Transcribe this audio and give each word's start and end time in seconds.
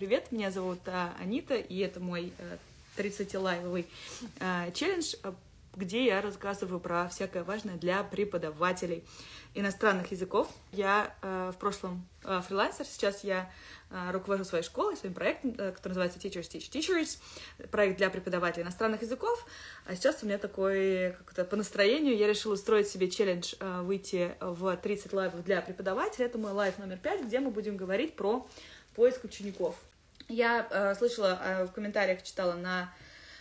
Привет, 0.00 0.32
меня 0.32 0.50
зовут 0.50 0.78
а, 0.86 1.14
Анита, 1.20 1.56
и 1.56 1.76
это 1.80 2.00
мой 2.00 2.32
30-лайвовый 2.96 3.84
челлендж, 4.72 5.14
где 5.76 6.06
я 6.06 6.22
рассказываю 6.22 6.80
про 6.80 7.06
всякое 7.10 7.44
важное 7.44 7.76
для 7.76 8.02
преподавателей 8.02 9.04
иностранных 9.54 10.10
языков. 10.10 10.48
Я 10.72 11.14
в 11.20 11.54
прошлом 11.60 12.08
фрилансер, 12.22 12.86
сейчас 12.86 13.24
я 13.24 13.52
руковожу 13.90 14.44
своей 14.44 14.64
школой, 14.64 14.96
своим 14.96 15.12
проектом, 15.12 15.52
который 15.52 15.88
называется 15.88 16.18
Teachers 16.18 16.48
Teach 16.48 16.70
Teachers, 16.70 17.18
проект 17.70 17.98
для 17.98 18.08
преподавателей 18.08 18.62
иностранных 18.62 19.02
языков. 19.02 19.46
А 19.84 19.94
сейчас 19.94 20.22
у 20.22 20.26
меня 20.26 20.38
такой, 20.38 21.14
как-то 21.18 21.44
по 21.44 21.56
настроению, 21.56 22.16
я 22.16 22.26
решила 22.26 22.54
устроить 22.54 22.88
себе 22.88 23.10
челлендж 23.10 23.52
выйти 23.82 24.34
в 24.40 24.78
30 24.78 25.12
лайвов 25.12 25.44
для 25.44 25.60
преподавателей. 25.60 26.24
Это 26.24 26.38
мой 26.38 26.52
лайв 26.52 26.78
номер 26.78 26.96
5, 26.96 27.26
где 27.26 27.38
мы 27.38 27.50
будем 27.50 27.76
говорить 27.76 28.16
про 28.16 28.48
поиск 28.94 29.24
учеников. 29.24 29.76
Я 30.30 30.68
э, 30.70 30.94
слышала 30.94 31.40
э, 31.42 31.64
в 31.64 31.72
комментариях, 31.72 32.22
читала 32.22 32.54
на 32.54 32.94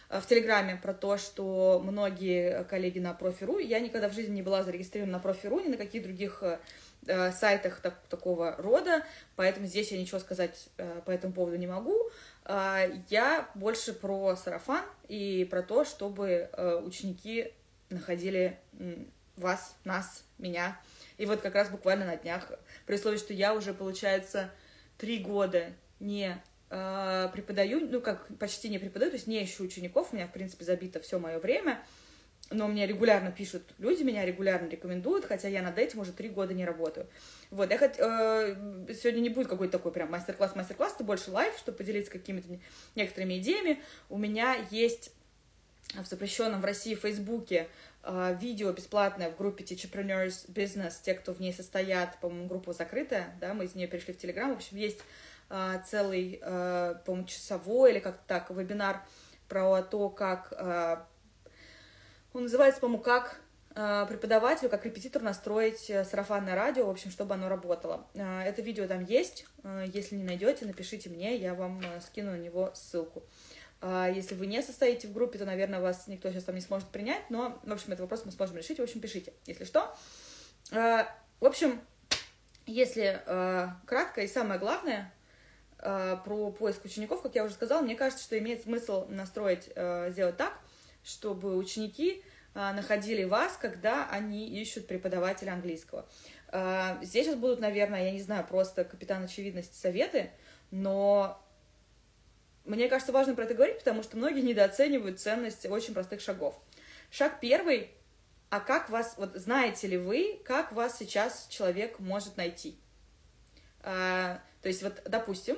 э, 0.09 0.19
в 0.19 0.25
Телеграме 0.25 0.75
про 0.75 0.95
то, 0.95 1.17
что 1.17 1.79
многие 1.85 2.63
коллеги 2.63 2.97
на 2.97 3.13
Профи.ру, 3.13 3.59
я 3.59 3.79
никогда 3.79 4.09
в 4.09 4.13
жизни 4.13 4.33
не 4.33 4.41
была 4.41 4.63
зарегистрирована 4.63 5.13
на 5.13 5.19
Профи.ру, 5.19 5.59
ни 5.59 5.67
на 5.67 5.77
каких 5.77 6.01
других 6.01 6.41
э, 6.41 6.57
э, 7.05 7.31
сайтах 7.31 7.79
так, 7.81 8.01
такого 8.09 8.55
рода, 8.57 9.05
поэтому 9.35 9.67
здесь 9.67 9.91
я 9.91 9.99
ничего 9.99 10.17
сказать 10.19 10.69
э, 10.77 11.01
по 11.05 11.11
этому 11.11 11.31
поводу 11.31 11.57
не 11.57 11.67
могу. 11.67 11.95
Э, 12.45 12.91
я 13.09 13.47
больше 13.53 13.93
про 13.93 14.35
сарафан 14.35 14.83
и 15.07 15.47
про 15.47 15.61
то, 15.61 15.85
чтобы 15.85 16.49
э, 16.51 16.81
ученики 16.83 17.53
находили 17.91 18.57
вас, 19.37 19.75
нас, 19.83 20.23
меня. 20.39 20.79
И 21.17 21.27
вот 21.27 21.41
как 21.41 21.53
раз 21.53 21.69
буквально 21.69 22.07
на 22.07 22.15
днях, 22.15 22.51
при 22.87 22.95
условии, 22.95 23.17
что 23.17 23.33
я 23.33 23.53
уже, 23.53 23.75
получается, 23.75 24.49
три 24.97 25.19
года 25.19 25.67
не 25.99 26.41
э, 26.69 27.29
преподаю, 27.33 27.87
ну, 27.89 28.01
как 28.01 28.27
почти 28.37 28.69
не 28.69 28.79
преподаю, 28.79 29.11
то 29.11 29.17
есть 29.17 29.27
не 29.27 29.43
ищу 29.43 29.63
учеников, 29.63 30.09
у 30.11 30.15
меня, 30.15 30.27
в 30.27 30.31
принципе, 30.31 30.65
забито 30.65 30.99
все 30.99 31.19
мое 31.19 31.39
время, 31.39 31.83
но 32.51 32.67
мне 32.67 32.87
регулярно 32.87 33.31
пишут 33.31 33.63
люди, 33.77 34.01
меня 34.01 34.25
регулярно 34.25 34.67
рекомендуют, 34.67 35.25
хотя 35.25 35.47
я 35.47 35.61
над 35.61 35.77
этим 35.77 35.99
уже 35.99 36.13
три 36.13 36.29
года 36.29 36.53
не 36.53 36.65
работаю. 36.65 37.07
Вот, 37.51 37.69
я 37.69 37.77
хот... 37.77 37.95
э, 37.97 38.93
сегодня 38.99 39.19
не 39.19 39.29
будет 39.29 39.47
какой-то 39.47 39.77
такой 39.77 39.91
прям 39.91 40.11
мастер-класс, 40.11 40.55
мастер-класс, 40.55 40.93
это 40.95 41.03
больше 41.03 41.31
лайв, 41.31 41.55
чтобы 41.57 41.77
поделиться 41.77 42.11
какими-то 42.11 42.47
некоторыми 42.95 43.37
идеями. 43.37 43.81
У 44.09 44.17
меня 44.17 44.55
есть 44.71 45.11
в 45.93 46.05
запрещенном 46.05 46.61
в 46.61 46.65
России 46.65 46.95
Фейсбуке 46.95 47.67
э, 48.03 48.37
видео 48.39 48.71
бесплатное 48.71 49.31
в 49.31 49.37
группе 49.37 49.63
Teacherpreneurs 49.63 50.49
Business, 50.51 50.93
те, 51.03 51.13
кто 51.13 51.33
в 51.33 51.39
ней 51.39 51.53
состоят, 51.53 52.19
по-моему, 52.19 52.47
группа 52.47 52.73
закрытая, 52.73 53.35
да, 53.39 53.53
мы 53.53 53.65
из 53.65 53.75
нее 53.75 53.87
перешли 53.87 54.13
в 54.13 54.17
Телеграм, 54.17 54.53
в 54.53 54.57
общем, 54.57 54.77
есть 54.77 54.99
целый, 55.49 56.39
а, 56.43 56.95
по-моему, 57.05 57.27
часовой 57.27 57.91
или 57.91 57.99
как-то 57.99 58.21
так 58.27 58.49
вебинар 58.51 59.03
про 59.47 59.81
то, 59.81 60.09
как 60.09 60.53
а, 60.55 61.07
он 62.33 62.43
называется, 62.43 62.79
по-моему, 62.79 63.03
как 63.03 63.41
преподавателю, 63.71 64.69
как 64.69 64.83
репетитор 64.83 65.21
настроить 65.21 65.89
э, 65.89 66.03
сарафанное 66.03 66.55
радио, 66.55 66.85
в 66.85 66.89
общем, 66.89 67.11
чтобы 67.11 67.35
оно 67.35 67.47
работало. 67.47 68.07
Это 68.13 68.61
видео 68.61 68.87
там 68.87 69.05
есть. 69.05 69.45
Если 69.93 70.15
не 70.15 70.23
найдете, 70.23 70.65
напишите 70.65 71.09
мне, 71.09 71.37
я 71.37 71.53
вам 71.53 71.79
э, 71.79 72.01
скину 72.01 72.31
на 72.31 72.37
него 72.37 72.71
ссылку. 72.73 73.23
Если 73.81 74.35
вы 74.35 74.47
не 74.47 74.61
состоите 74.61 75.07
в 75.07 75.13
группе, 75.13 75.37
то, 75.37 75.45
наверное, 75.45 75.79
вас 75.79 76.07
никто 76.07 76.29
сейчас 76.29 76.43
там 76.43 76.55
не 76.55 76.61
сможет 76.61 76.89
принять, 76.89 77.29
но, 77.29 77.57
в 77.63 77.71
общем, 77.71 77.87
этот 77.89 78.01
вопрос 78.01 78.25
мы 78.25 78.33
сможем 78.33 78.57
решить. 78.57 78.79
В 78.79 78.83
общем, 78.83 78.99
пишите, 78.99 79.31
если 79.45 79.63
что. 79.63 79.95
В 80.71 81.05
общем, 81.39 81.79
если 82.65 83.21
кратко 83.85 84.21
и 84.21 84.27
самое 84.27 84.59
главное, 84.59 85.13
про 85.81 86.51
поиск 86.51 86.83
учеников, 86.83 87.21
как 87.21 87.35
я 87.35 87.43
уже 87.45 87.53
сказала, 87.53 87.81
мне 87.81 87.95
кажется, 87.95 88.23
что 88.23 88.37
имеет 88.37 88.63
смысл 88.63 89.05
настроить, 89.07 89.69
э, 89.75 90.11
сделать 90.11 90.35
так, 90.35 90.53
чтобы 91.05 91.55
ученики 91.55 92.21
э, 92.53 92.73
находили 92.73 93.23
вас, 93.23 93.55
когда 93.55 94.09
они 94.09 94.45
ищут 94.61 94.87
преподавателя 94.87 95.53
английского. 95.53 96.05
Э, 96.51 96.97
здесь 97.01 97.27
сейчас 97.27 97.35
будут, 97.35 97.61
наверное, 97.61 98.03
я 98.03 98.11
не 98.11 98.21
знаю, 98.21 98.45
просто 98.45 98.83
капитан 98.83 99.23
очевидности 99.23 99.75
советы, 99.77 100.31
но 100.69 101.41
мне 102.65 102.89
кажется, 102.89 103.13
важно 103.13 103.33
про 103.33 103.45
это 103.45 103.53
говорить, 103.53 103.79
потому 103.79 104.03
что 104.03 104.17
многие 104.17 104.41
недооценивают 104.41 105.19
ценность 105.21 105.65
очень 105.65 105.93
простых 105.93 106.19
шагов. 106.19 106.59
Шаг 107.09 107.39
первый, 107.39 107.89
а 108.49 108.59
как 108.59 108.89
вас, 108.89 109.15
вот 109.17 109.33
знаете 109.35 109.87
ли 109.87 109.97
вы, 109.97 110.41
как 110.43 110.73
вас 110.73 110.97
сейчас 110.97 111.47
человек 111.49 111.99
может 111.99 112.35
найти? 112.35 112.77
То 113.81 114.41
есть 114.63 114.83
вот, 114.83 115.01
допустим, 115.05 115.57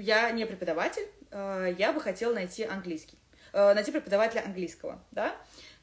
я 0.00 0.30
не 0.30 0.46
преподаватель, 0.46 1.06
э, 1.30 1.74
я 1.78 1.92
бы 1.92 2.00
хотела 2.00 2.34
найти 2.34 2.64
английский, 2.64 3.18
э, 3.52 3.74
найти 3.74 3.92
преподавателя 3.92 4.44
английского, 4.44 5.02
да, 5.10 5.36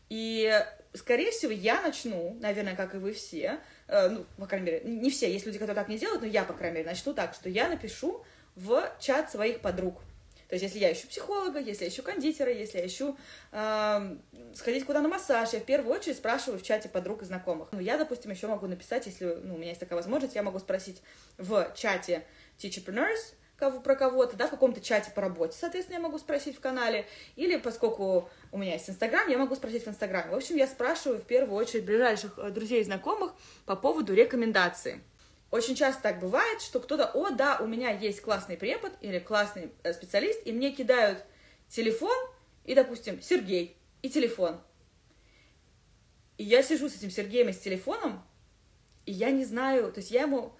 и, 0.09 0.63
скорее 0.93 1.31
всего, 1.31 1.51
я 1.51 1.81
начну, 1.81 2.37
наверное, 2.39 2.75
как 2.75 2.95
и 2.95 2.97
вы 2.97 3.13
все, 3.13 3.59
э, 3.87 4.09
ну, 4.09 4.25
по 4.37 4.45
крайней 4.45 4.65
мере, 4.65 4.81
не 4.85 5.09
все, 5.09 5.31
есть 5.31 5.45
люди, 5.45 5.59
которые 5.59 5.75
так 5.75 5.89
не 5.89 5.97
делают, 5.97 6.21
но 6.21 6.27
я, 6.27 6.43
по 6.43 6.53
крайней 6.53 6.77
мере, 6.77 6.89
начну 6.89 7.13
так, 7.13 7.33
что 7.33 7.49
я 7.49 7.67
напишу 7.67 8.23
в 8.55 8.89
чат 8.99 9.29
своих 9.29 9.59
подруг. 9.61 10.01
То 10.47 10.55
есть, 10.55 10.63
если 10.63 10.79
я 10.79 10.93
ищу 10.93 11.07
психолога, 11.07 11.59
если 11.59 11.83
я 11.83 11.89
ищу 11.89 12.03
кондитера, 12.03 12.49
если 12.49 12.77
я 12.77 12.87
ищу 12.87 13.17
э, 13.51 14.17
сходить 14.55 14.85
куда 14.85 15.01
на 15.01 15.09
массаж, 15.09 15.51
я 15.51 15.59
в 15.59 15.65
первую 15.65 15.93
очередь 15.93 16.15
спрашиваю 16.15 16.57
в 16.57 16.63
чате 16.63 16.87
подруг 16.87 17.21
и 17.21 17.25
знакомых. 17.25 17.67
Ну, 17.73 17.81
я, 17.81 17.97
допустим, 17.97 18.31
еще 18.31 18.47
могу 18.47 18.65
написать, 18.67 19.05
если 19.07 19.25
ну, 19.43 19.55
у 19.55 19.57
меня 19.57 19.69
есть 19.69 19.81
такая 19.81 19.97
возможность, 19.97 20.35
я 20.35 20.43
могу 20.43 20.59
спросить 20.59 21.01
в 21.37 21.73
чате 21.75 22.23
Teacherpreneurs, 22.59 23.33
кого, 23.57 23.79
про 23.79 23.95
кого-то, 23.95 24.37
да, 24.37 24.47
в 24.47 24.51
каком-то 24.51 24.79
чате 24.79 25.11
по 25.11 25.21
работе, 25.21 25.57
соответственно, 25.59 25.97
я 25.97 26.01
могу 26.01 26.17
спросить 26.19 26.55
в 26.55 26.59
канале, 26.59 27.05
или 27.35 27.57
поскольку 27.57 28.29
у 28.51 28.57
меня 28.57 28.73
есть 28.73 28.89
Инстаграм, 28.89 29.27
я 29.27 29.37
могу 29.37 29.55
спросить 29.55 29.83
в 29.85 29.89
Инстаграме. 29.89 30.31
В 30.31 30.35
общем, 30.35 30.55
я 30.55 30.67
спрашиваю 30.67 31.19
в 31.19 31.23
первую 31.23 31.57
очередь 31.57 31.85
ближайших 31.85 32.37
э, 32.37 32.51
друзей 32.51 32.81
и 32.81 32.83
знакомых 32.83 33.33
по 33.65 33.75
поводу 33.75 34.13
рекомендаций. 34.13 35.01
Очень 35.49 35.75
часто 35.75 36.03
так 36.03 36.19
бывает, 36.19 36.61
что 36.61 36.79
кто-то, 36.79 37.05
о, 37.05 37.31
да, 37.31 37.57
у 37.59 37.67
меня 37.67 37.91
есть 37.91 38.21
классный 38.21 38.57
препод 38.57 38.93
или 39.01 39.19
классный 39.19 39.71
э, 39.83 39.93
специалист, 39.93 40.45
и 40.45 40.51
мне 40.51 40.71
кидают 40.71 41.25
телефон, 41.67 42.15
и, 42.63 42.75
допустим, 42.75 43.21
Сергей, 43.21 43.77
и 44.01 44.09
телефон. 44.09 44.61
И 46.37 46.43
я 46.43 46.61
сижу 46.61 46.89
с 46.89 46.95
этим 46.95 47.09
Сергеем 47.09 47.49
и 47.49 47.53
с 47.53 47.57
телефоном, 47.57 48.23
и 49.05 49.11
я 49.11 49.31
не 49.31 49.45
знаю, 49.45 49.91
то 49.91 49.99
есть 49.99 50.11
я 50.11 50.23
ему 50.23 50.53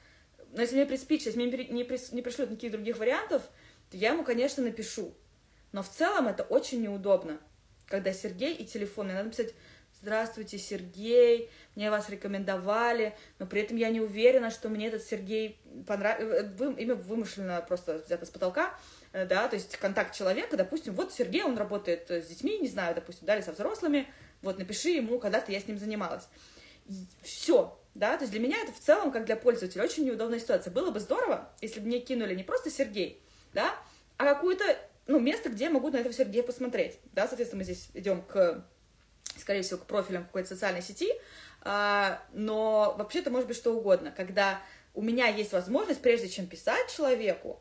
но 0.53 0.61
если 0.61 0.75
мне 0.75 0.85
приспичит, 0.85 1.27
если 1.27 1.41
мне 1.41 1.67
не, 1.67 1.83
прис, 1.83 2.11
не 2.11 2.21
пришлют 2.21 2.49
никаких 2.49 2.71
других 2.71 2.97
вариантов, 2.97 3.43
то 3.89 3.97
я 3.97 4.13
ему, 4.13 4.23
конечно, 4.23 4.63
напишу. 4.63 5.13
Но 5.71 5.83
в 5.83 5.89
целом 5.89 6.27
это 6.27 6.43
очень 6.43 6.81
неудобно, 6.81 7.39
когда 7.85 8.13
Сергей 8.13 8.53
и 8.53 8.65
телефон. 8.65 9.07
Мне 9.07 9.15
надо 9.15 9.29
писать 9.29 9.53
«Здравствуйте, 10.01 10.59
Сергей, 10.59 11.49
мне 11.75 11.89
вас 11.89 12.09
рекомендовали, 12.09 13.15
но 13.39 13.47
при 13.47 13.61
этом 13.61 13.77
я 13.77 13.89
не 13.89 13.99
уверена, 13.99 14.51
что 14.51 14.69
мне 14.69 14.87
этот 14.87 15.03
Сергей 15.03 15.59
понравился». 15.87 16.51
Вы, 16.57 16.73
имя 16.73 16.95
вымышленно 16.95 17.65
просто 17.67 18.03
взято 18.05 18.25
с 18.25 18.29
потолка, 18.29 18.77
э, 19.11 19.25
да, 19.25 19.47
то 19.47 19.55
есть 19.55 19.75
контакт 19.77 20.15
человека, 20.15 20.55
допустим, 20.55 20.93
вот 20.93 21.13
Сергей, 21.13 21.43
он 21.43 21.57
работает 21.57 22.11
с 22.11 22.27
детьми, 22.27 22.59
не 22.59 22.67
знаю, 22.67 22.93
допустим, 22.93 23.25
да, 23.25 23.35
или 23.35 23.41
со 23.41 23.53
взрослыми, 23.53 24.07
вот 24.43 24.59
напиши 24.59 24.89
ему, 24.89 25.19
когда-то 25.19 25.51
я 25.51 25.59
с 25.59 25.67
ним 25.67 25.79
занималась. 25.79 26.27
Все, 27.23 27.77
да, 27.97 28.15
то 28.15 28.23
есть 28.23 28.31
для 28.31 28.39
меня 28.39 28.57
это 28.61 28.71
в 28.71 28.79
целом, 28.79 29.11
как 29.11 29.25
для 29.25 29.35
пользователя, 29.35 29.83
очень 29.83 30.05
неудобная 30.05 30.39
ситуация. 30.39 30.71
Было 30.71 30.91
бы 30.91 30.99
здорово, 30.99 31.49
если 31.61 31.79
бы 31.79 31.87
мне 31.87 31.99
кинули 31.99 32.35
не 32.35 32.43
просто 32.43 32.69
Сергей, 32.69 33.21
да, 33.53 33.75
а 34.17 34.25
какое-то, 34.25 34.63
ну, 35.07 35.19
место, 35.19 35.49
где 35.49 35.65
я 35.65 35.71
могу 35.71 35.89
на 35.89 35.97
этого 35.97 36.13
Сергея 36.13 36.43
посмотреть, 36.43 36.99
да, 37.13 37.27
соответственно, 37.27 37.61
мы 37.61 37.63
здесь 37.63 37.89
идем 37.95 38.21
к, 38.21 38.63
скорее 39.37 39.63
всего, 39.63 39.79
к 39.79 39.85
профилям 39.85 40.25
какой-то 40.25 40.49
социальной 40.49 40.83
сети, 40.83 41.11
а, 41.61 42.21
но 42.33 42.95
вообще-то 42.97 43.31
может 43.31 43.47
быть 43.47 43.57
что 43.57 43.75
угодно, 43.75 44.13
когда 44.15 44.61
у 44.93 45.01
меня 45.01 45.27
есть 45.27 45.51
возможность, 45.51 46.01
прежде 46.01 46.29
чем 46.29 46.45
писать 46.45 46.93
человеку, 46.95 47.59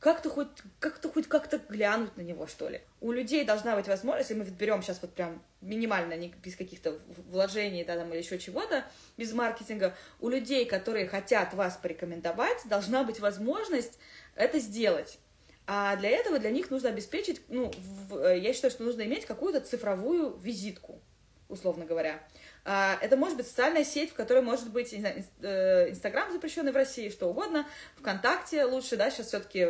как-то 0.00 0.30
хоть, 0.30 0.48
как-то 0.78 1.10
хоть 1.10 1.26
как-то 1.26 1.58
глянуть 1.58 2.16
на 2.16 2.22
него, 2.22 2.46
что 2.46 2.68
ли. 2.68 2.80
У 3.00 3.10
людей 3.10 3.44
должна 3.44 3.76
быть 3.76 3.88
возможность, 3.88 4.30
если 4.30 4.42
мы 4.42 4.48
берем 4.48 4.82
сейчас 4.82 5.00
вот 5.02 5.12
прям 5.12 5.42
минимально, 5.60 6.14
не, 6.14 6.28
без 6.28 6.54
каких-то 6.54 6.98
вложений, 7.28 7.84
да, 7.84 7.96
там, 7.96 8.12
или 8.12 8.18
еще 8.18 8.38
чего-то, 8.38 8.84
без 9.16 9.32
маркетинга, 9.32 9.94
у 10.20 10.28
людей, 10.28 10.66
которые 10.66 11.08
хотят 11.08 11.52
вас 11.54 11.76
порекомендовать, 11.76 12.62
должна 12.66 13.02
быть 13.02 13.18
возможность 13.18 13.98
это 14.36 14.58
сделать. 14.60 15.18
А 15.66 15.96
для 15.96 16.08
этого 16.10 16.38
для 16.38 16.50
них 16.50 16.70
нужно 16.70 16.88
обеспечить, 16.88 17.42
ну, 17.48 17.70
в, 18.08 18.16
э, 18.16 18.38
я 18.38 18.54
считаю, 18.54 18.70
что 18.70 18.84
нужно 18.84 19.02
иметь 19.02 19.26
какую-то 19.26 19.60
цифровую 19.60 20.38
визитку, 20.38 21.02
условно 21.48 21.84
говоря. 21.84 22.22
А, 22.64 22.98
это 23.02 23.16
может 23.16 23.36
быть 23.36 23.46
социальная 23.46 23.84
сеть, 23.84 24.10
в 24.10 24.14
которой 24.14 24.42
может 24.42 24.70
быть 24.70 24.92
э, 24.92 25.90
Инстаграм 25.90 26.32
запрещенный 26.32 26.72
в 26.72 26.76
России, 26.76 27.10
что 27.10 27.28
угодно, 27.28 27.66
ВКонтакте 27.96 28.64
лучше, 28.64 28.96
да, 28.96 29.10
сейчас 29.10 29.26
все-таки, 29.26 29.68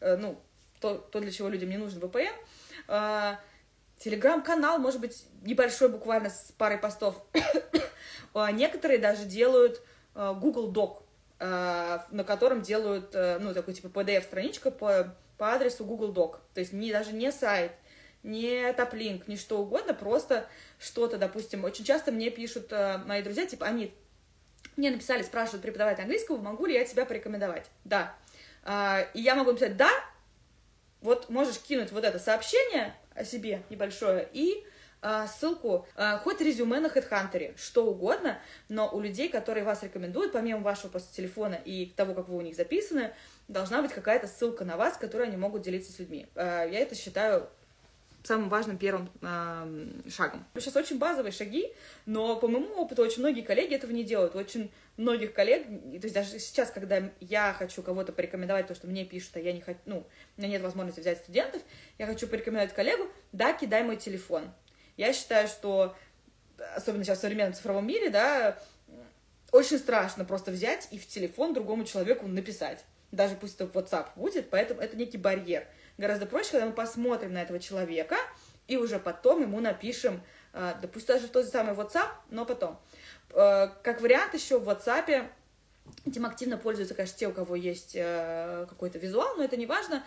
ну, 0.00 0.40
то, 0.80 0.96
то, 0.96 1.20
для 1.20 1.30
чего 1.30 1.48
людям 1.48 1.70
не 1.70 1.76
нужен 1.76 2.00
VPN. 2.00 2.32
А, 2.88 3.40
телеграм-канал, 3.98 4.78
может 4.78 5.00
быть, 5.00 5.26
небольшой 5.42 5.88
буквально 5.88 6.30
с 6.30 6.52
парой 6.56 6.78
постов. 6.78 7.22
А, 8.32 8.52
некоторые 8.52 9.00
даже 9.00 9.24
делают 9.24 9.82
Google 10.14 10.72
Doc, 10.72 11.02
на 11.40 12.24
котором 12.24 12.62
делают, 12.62 13.12
ну, 13.12 13.52
такой 13.52 13.74
типа 13.74 13.88
PDF-страничка 13.88 14.70
по 14.70 15.16
по 15.40 15.54
адресу 15.54 15.86
Google 15.86 16.12
Doc. 16.12 16.36
То 16.52 16.60
есть 16.60 16.74
не, 16.74 16.92
даже 16.92 17.14
не 17.14 17.32
сайт, 17.32 17.72
не 18.22 18.70
топлинк, 18.74 19.26
не 19.26 19.38
что 19.38 19.58
угодно, 19.58 19.94
просто 19.94 20.46
что-то, 20.78 21.16
допустим, 21.16 21.64
очень 21.64 21.82
часто 21.82 22.12
мне 22.12 22.28
пишут 22.28 22.70
э, 22.72 22.98
мои 23.06 23.22
друзья, 23.22 23.46
типа, 23.46 23.64
они 23.64 23.94
мне 24.76 24.90
написали, 24.90 25.22
спрашивают 25.22 25.62
преподаватель 25.62 26.02
английского, 26.02 26.36
могу 26.36 26.66
ли 26.66 26.74
я 26.74 26.84
тебя 26.84 27.06
порекомендовать? 27.06 27.70
Да. 27.84 28.14
Э, 28.64 29.06
и 29.14 29.20
я 29.20 29.34
могу 29.34 29.50
написать, 29.50 29.76
да, 29.76 29.90
вот 31.00 31.28
можешь 31.30 31.58
кинуть 31.58 31.92
вот 31.92 32.04
это 32.04 32.18
сообщение 32.18 32.94
о 33.14 33.24
себе 33.24 33.62
небольшое 33.70 34.28
и 34.32 34.64
э, 35.02 35.26
ссылку, 35.28 35.86
э, 35.96 36.18
хоть 36.18 36.40
резюме 36.40 36.80
на 36.80 36.86
HeadHunter, 36.86 37.56
что 37.58 37.86
угодно, 37.86 38.38
но 38.68 38.90
у 38.90 39.00
людей, 39.00 39.28
которые 39.28 39.64
вас 39.64 39.82
рекомендуют, 39.82 40.32
помимо 40.32 40.60
вашего 40.60 40.90
просто 40.90 41.14
телефона 41.14 41.54
и 41.54 41.86
того, 41.86 42.14
как 42.14 42.28
вы 42.28 42.36
у 42.36 42.40
них 42.42 42.54
записаны, 42.54 43.12
должна 43.48 43.82
быть 43.82 43.92
какая-то 43.92 44.26
ссылка 44.26 44.64
на 44.64 44.76
вас, 44.76 44.96
которую 44.96 45.28
они 45.28 45.36
могут 45.36 45.62
делиться 45.62 45.92
с 45.92 45.98
людьми. 45.98 46.28
Я 46.36 46.78
это 46.78 46.94
считаю 46.94 47.48
самым 48.22 48.48
важным 48.48 48.78
первым 48.78 49.10
э, 49.22 50.10
шагом. 50.10 50.44
Сейчас 50.54 50.76
очень 50.76 50.98
базовые 50.98 51.32
шаги, 51.32 51.72
но 52.06 52.36
по 52.36 52.48
моему 52.48 52.74
опыту 52.74 53.02
очень 53.02 53.20
многие 53.20 53.42
коллеги 53.42 53.74
этого 53.74 53.90
не 53.90 54.04
делают. 54.04 54.34
Очень 54.36 54.70
многих 54.96 55.32
коллег, 55.32 55.66
то 55.66 56.02
есть 56.02 56.14
даже 56.14 56.38
сейчас, 56.38 56.70
когда 56.70 57.10
я 57.20 57.54
хочу 57.54 57.82
кого-то 57.82 58.12
порекомендовать, 58.12 58.66
то, 58.66 58.74
что 58.74 58.86
мне 58.86 59.04
пишут, 59.04 59.36
а 59.36 59.40
я 59.40 59.52
не 59.52 59.60
хочу, 59.60 59.78
ну, 59.86 60.06
у 60.36 60.40
меня 60.40 60.50
нет 60.52 60.62
возможности 60.62 61.00
взять 61.00 61.18
студентов, 61.18 61.62
я 61.98 62.06
хочу 62.06 62.26
порекомендовать 62.26 62.74
коллегу, 62.74 63.08
да, 63.32 63.52
кидай 63.52 63.82
мой 63.82 63.96
телефон. 63.96 64.50
Я 64.96 65.12
считаю, 65.12 65.48
что, 65.48 65.96
особенно 66.76 67.04
сейчас 67.04 67.18
в 67.18 67.22
современном 67.22 67.54
цифровом 67.54 67.86
мире, 67.86 68.10
да, 68.10 68.58
очень 69.52 69.78
страшно 69.78 70.24
просто 70.24 70.50
взять 70.50 70.88
и 70.90 70.98
в 70.98 71.06
телефон 71.06 71.54
другому 71.54 71.84
человеку 71.84 72.26
написать. 72.26 72.84
Даже 73.10 73.34
пусть 73.34 73.60
это 73.60 73.64
WhatsApp 73.64 74.08
будет, 74.14 74.50
поэтому 74.50 74.80
это 74.80 74.96
некий 74.96 75.18
барьер. 75.18 75.66
Гораздо 76.00 76.24
проще, 76.24 76.52
когда 76.52 76.64
мы 76.64 76.72
посмотрим 76.72 77.34
на 77.34 77.42
этого 77.42 77.58
человека 77.58 78.16
и 78.66 78.78
уже 78.78 78.98
потом 78.98 79.42
ему 79.42 79.60
напишем, 79.60 80.22
э, 80.54 80.72
да 80.80 80.88
пусть 80.88 81.06
даже 81.06 81.28
тот 81.28 81.44
же 81.44 81.50
самый 81.50 81.74
WhatsApp, 81.74 82.08
но 82.30 82.46
потом. 82.46 82.80
Э, 83.34 83.68
как 83.82 84.00
вариант 84.00 84.32
еще 84.32 84.58
в 84.58 84.68
WhatsApp 84.68 85.28
Этим 86.06 86.24
активно 86.24 86.56
пользуются, 86.56 86.94
конечно, 86.94 87.18
те, 87.18 87.26
у 87.26 87.32
кого 87.32 87.56
есть 87.56 87.96
э, 87.96 88.64
какой-то 88.68 88.98
визуал, 88.98 89.34
но 89.36 89.42
это 89.42 89.56
не 89.56 89.66
важно. 89.66 90.04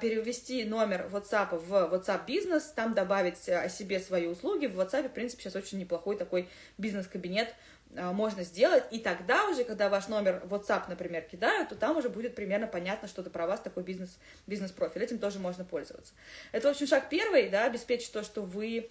Перевести 0.00 0.64
номер 0.64 1.10
WhatsApp 1.12 1.58
в 1.58 1.72
WhatsApp 1.94 2.24
бизнес, 2.26 2.64
там 2.74 2.94
добавить 2.94 3.46
о 3.48 3.68
себе 3.68 4.00
свои 4.00 4.26
услуги. 4.26 4.66
В 4.66 4.80
WhatsApp, 4.80 5.10
в 5.10 5.12
принципе, 5.12 5.42
сейчас 5.42 5.54
очень 5.54 5.78
неплохой 5.78 6.16
такой 6.16 6.48
бизнес-кабинет 6.78 7.54
можно 7.90 8.42
сделать. 8.42 8.84
И 8.90 8.98
тогда 8.98 9.48
уже, 9.48 9.64
когда 9.64 9.88
ваш 9.88 10.08
номер 10.08 10.42
WhatsApp, 10.44 10.84
например, 10.88 11.22
кидают, 11.22 11.68
то 11.68 11.74
там 11.74 11.96
уже 11.96 12.08
будет 12.08 12.34
примерно 12.34 12.66
понятно, 12.66 13.08
что 13.08 13.22
это 13.22 13.30
про 13.30 13.46
вас 13.46 13.60
такой 13.60 13.82
бизнес, 13.82 14.18
бизнес-профиль. 14.46 15.02
Этим 15.02 15.18
тоже 15.18 15.38
можно 15.38 15.64
пользоваться. 15.64 16.12
Это, 16.52 16.68
в 16.68 16.70
общем, 16.72 16.86
шаг 16.86 17.08
первый, 17.08 17.48
да, 17.48 17.64
обеспечить 17.64 18.12
то, 18.12 18.22
что 18.22 18.42
вы, 18.42 18.90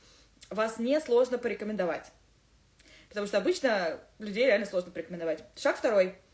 вас 0.50 0.80
не 0.80 1.00
сложно 1.00 1.38
порекомендовать. 1.38 2.12
Потому 3.10 3.28
что 3.28 3.38
обычно 3.38 4.00
людей 4.20 4.46
реально 4.46 4.66
сложно 4.66 4.92
порекомендовать. 4.92 5.44
Шаг 5.56 5.78
второй– 5.78 6.16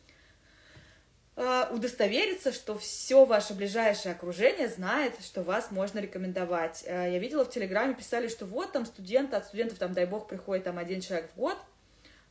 Э, 1.38 1.68
удостовериться, 1.72 2.52
что 2.52 2.78
все 2.78 3.25
ваше 3.25 3.54
ближайшее 3.54 4.13
окружение 4.13 4.68
знает, 4.68 5.13
что 5.24 5.44
вас 5.44 5.72
можно 5.72 6.00
рекомендовать. 6.00 6.84
Э, 6.86 7.10
я 7.12 7.19
видела 7.19 7.46
в 7.46 7.50
Телеграме, 7.50 7.96
писали, 7.96 8.28
что 8.28 8.46
вот 8.46 8.74
там 8.74 8.86
студенты, 8.86 9.38
от 9.38 9.46
студентов 9.46 9.80
там, 9.80 9.94
дай 9.94 10.06
бог, 10.06 10.28
приходит 10.28 10.66
там 10.66 10.78
один 10.78 11.00
человек 11.00 11.31
в 11.31 11.40
год. 11.40 11.58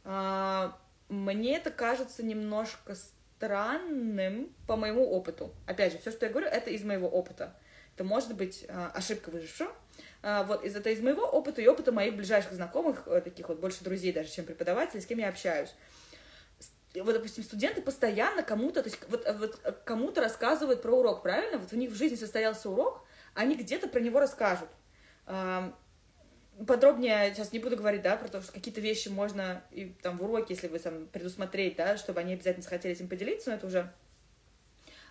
Э, 0.05 0.71
мне 1.09 1.57
это 1.57 1.71
кажется 1.71 2.23
немножко 2.23 2.95
странным 2.95 4.55
по 4.67 4.77
моему 4.77 5.05
опыту. 5.11 5.53
Опять 5.67 5.93
же, 5.93 5.99
все, 5.99 6.11
что 6.11 6.27
я 6.27 6.33
говорю, 6.33 6.49
это 6.49 6.71
из 6.71 6.85
моего 6.85 7.09
опыта. 7.09 7.55
Это 7.95 8.05
может 8.05 8.35
быть 8.35 8.67
ошибка 8.95 9.31
выжившего. 9.31 9.73
Вот, 10.23 10.65
из 10.65 10.77
это 10.77 10.91
из 10.91 11.01
моего 11.03 11.25
опыта 11.25 11.61
и 11.61 11.67
опыта 11.67 11.93
моих 11.93 12.15
ближайших 12.17 12.53
знакомых, 12.53 13.05
таких 13.25 13.49
вот 13.49 13.59
больше 13.59 13.83
друзей 13.83 14.13
даже, 14.13 14.31
чем 14.31 14.45
преподавателей, 14.45 15.03
с 15.03 15.07
кем 15.07 15.19
я 15.19 15.29
общаюсь 15.29 15.75
вот, 16.95 17.15
допустим, 17.15 17.45
студенты 17.45 17.83
постоянно 17.83 18.43
кому-то, 18.43 18.83
то 18.83 18.89
есть 18.89 19.01
вот, 19.09 19.25
вот 19.39 19.83
кому-то 19.85 20.21
рассказывают 20.21 20.83
про 20.83 20.99
урок, 20.99 21.23
правильно? 21.23 21.59
Вот 21.59 21.73
у 21.73 21.77
них 21.77 21.91
в 21.91 21.95
жизни 21.95 22.17
состоялся 22.17 22.69
урок, 22.69 23.05
они 23.35 23.55
где-то 23.55 23.89
про 23.89 24.01
него 24.01 24.19
расскажут. 24.19 24.69
Подробнее 26.67 27.33
сейчас 27.35 27.53
не 27.53 27.59
буду 27.59 27.77
говорить, 27.77 28.03
да, 28.03 28.17
про 28.17 28.29
то, 28.29 28.43
что 28.43 28.53
какие-то 28.53 28.81
вещи 28.81 29.09
можно 29.09 29.63
и 29.71 29.95
там 30.03 30.19
в 30.19 30.25
уроке, 30.25 30.55
если 30.55 30.69
вы 30.69 30.79
там 30.79 31.07
предусмотреть, 31.07 31.77
да, 31.77 31.97
чтобы 31.97 32.21
они 32.21 32.35
обязательно 32.35 32.63
захотели 32.63 32.95
этим 32.95 33.09
поделиться, 33.09 33.51
но 33.51 33.57
это 33.57 33.67
уже 33.67 33.91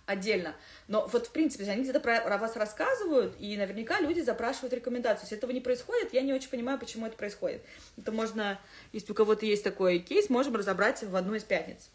отдельно. 0.09 0.55
Но 0.87 1.07
вот, 1.07 1.27
в 1.27 1.31
принципе, 1.31 1.69
они 1.69 1.83
где-то 1.83 1.99
про, 1.99 2.37
вас 2.37 2.55
рассказывают, 2.55 3.35
и 3.39 3.55
наверняка 3.57 3.99
люди 3.99 4.21
запрашивают 4.21 4.73
рекомендации. 4.73 5.23
Если 5.23 5.37
этого 5.37 5.51
не 5.51 5.61
происходит, 5.61 6.13
я 6.13 6.21
не 6.21 6.33
очень 6.33 6.49
понимаю, 6.49 6.79
почему 6.79 7.05
это 7.05 7.15
происходит. 7.15 7.61
Это 7.97 8.11
можно, 8.11 8.59
если 8.91 9.11
у 9.11 9.15
кого-то 9.15 9.45
есть 9.45 9.63
такой 9.63 9.99
кейс, 9.99 10.29
можем 10.29 10.55
разобрать 10.55 11.03
в 11.03 11.15
одну 11.15 11.35
из 11.35 11.43
пятниц. 11.43 11.89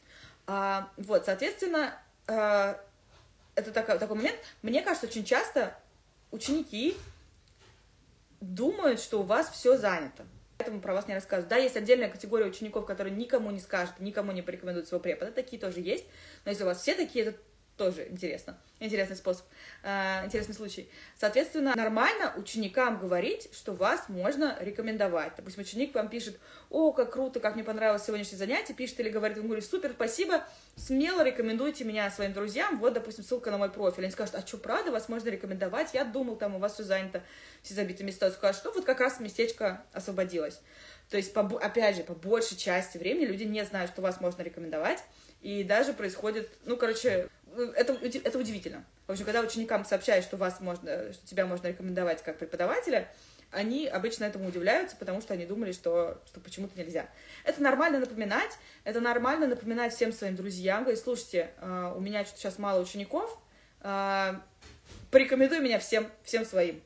А, 0.47 0.91
вот, 0.97 1.27
соответственно, 1.27 1.99
а, 2.27 2.81
это 3.57 3.73
такой, 3.73 3.99
такой 3.99 4.17
момент. 4.17 4.39
Мне 4.63 4.83
кажется, 4.83 5.07
очень 5.07 5.25
часто 5.25 5.77
ученики 6.31 6.97
думают, 8.45 9.01
что 9.01 9.21
у 9.21 9.23
вас 9.23 9.51
все 9.51 9.77
занято. 9.77 10.25
Поэтому 10.59 10.81
про 10.81 10.95
вас 10.95 11.09
не 11.09 11.15
рассказывают. 11.15 11.49
Да, 11.49 11.57
есть 11.57 11.77
отдельная 11.77 12.09
категория 12.09 12.47
учеников, 12.47 12.87
которые 12.87 13.15
никому 13.15 13.51
не 13.51 13.61
скажут, 13.61 13.99
никому 13.99 14.33
не 14.33 14.43
порекомендуют 14.43 14.87
своего 14.87 15.03
препода. 15.03 15.33
Такие 15.33 15.61
тоже 15.61 15.81
есть. 15.81 16.05
Но 16.45 16.51
если 16.51 16.63
у 16.63 16.67
вас 16.67 16.81
все 16.81 16.95
такие, 16.95 17.27
это 17.27 17.39
тоже 17.77 18.07
интересно. 18.09 18.59
Интересный 18.81 19.17
способ, 19.17 19.47
э, 19.83 20.25
интересный 20.27 20.55
случай. 20.55 20.89
Соответственно, 21.17 21.75
нормально 21.75 22.33
ученикам 22.37 22.99
говорить, 22.99 23.49
что 23.53 23.73
вас 23.73 24.09
можно 24.09 24.57
рекомендовать. 24.61 25.33
Допустим, 25.37 25.63
ученик 25.63 25.95
вам 25.95 26.09
пишет, 26.09 26.39
о, 26.71 26.93
как 26.93 27.13
круто, 27.13 27.41
как 27.41 27.55
мне 27.55 27.65
понравилось 27.65 28.05
сегодняшнее 28.05 28.39
занятие, 28.39 28.75
пишет 28.75 29.01
или 29.01 29.09
говорит, 29.09 29.39
он 29.39 29.47
говорит, 29.47 29.65
супер, 29.65 29.93
спасибо, 29.95 30.45
смело 30.77 31.23
рекомендуйте 31.23 31.85
меня 31.85 32.11
своим 32.11 32.33
друзьям, 32.33 32.79
вот, 32.79 32.93
допустим, 32.93 33.25
ссылка 33.25 33.51
на 33.51 33.59
мой 33.59 33.71
профиль. 33.71 34.05
Они 34.05 34.13
скажут, 34.13 34.35
а 34.35 34.47
что, 34.47 34.59
правда, 34.59 34.91
вас 34.91 35.09
можно 35.09 35.29
рекомендовать? 35.31 35.95
Я 35.95 36.05
думал, 36.05 36.37
там 36.37 36.57
у 36.57 36.59
вас 36.59 36.75
все 36.75 36.83
занято, 36.83 37.23
все 37.63 37.75
забиты 37.75 38.05
места. 38.05 38.31
Скажут, 38.31 38.61
что 38.61 38.73
вот 38.73 38.85
как 38.85 39.01
раз 39.01 39.19
местечко 39.21 39.85
освободилось. 39.93 40.61
То 41.11 41.17
есть, 41.17 41.35
опять 41.35 41.97
же, 41.97 42.03
по 42.03 42.15
большей 42.15 42.57
части 42.57 42.99
времени 42.99 43.27
люди 43.27 43.45
не 43.45 43.65
знают, 43.65 43.91
что 43.91 44.03
вас 44.03 44.21
можно 44.21 44.43
рекомендовать, 44.43 45.03
и 45.43 45.63
даже 45.63 45.93
происходит, 45.93 46.51
ну, 46.65 46.79
короче, 46.79 47.29
это, 47.77 47.95
это 48.03 48.39
удивительно. 48.39 48.85
В 49.07 49.13
общем, 49.13 49.25
когда 49.25 49.41
ученикам 49.41 49.85
сообщают, 49.85 50.25
что 50.25 50.37
вас 50.37 50.61
можно, 50.61 51.13
что 51.13 51.27
тебя 51.27 51.47
можно 51.47 51.69
рекомендовать 51.69 52.23
как 52.23 52.39
преподавателя, 52.39 53.09
они 53.55 53.87
обычно 53.87 54.25
этому 54.25 54.49
удивляются, 54.49 54.97
потому 54.97 55.21
что 55.21 55.35
они 55.35 55.47
думали, 55.47 55.73
что, 55.73 56.21
что 56.27 56.41
почему-то 56.41 56.79
нельзя. 56.79 57.09
Это 57.45 57.63
нормально 57.63 58.01
напоминать, 58.01 58.51
это 58.83 59.01
нормально 59.01 59.47
напоминать 59.47 59.95
всем 59.95 60.13
своим 60.13 60.37
друзьям, 60.37 60.83
говорить, 60.83 61.01
слушайте, 61.01 61.51
а, 61.59 61.95
у 61.97 62.01
меня 62.01 62.25
что-то 62.25 62.41
сейчас 62.41 62.59
мало 62.59 62.83
учеников, 62.83 63.39
а, 63.81 64.43
порекомендуй 65.11 65.61
меня 65.61 65.79
всем, 65.79 66.09
всем 66.25 66.45
своим. 66.45 66.83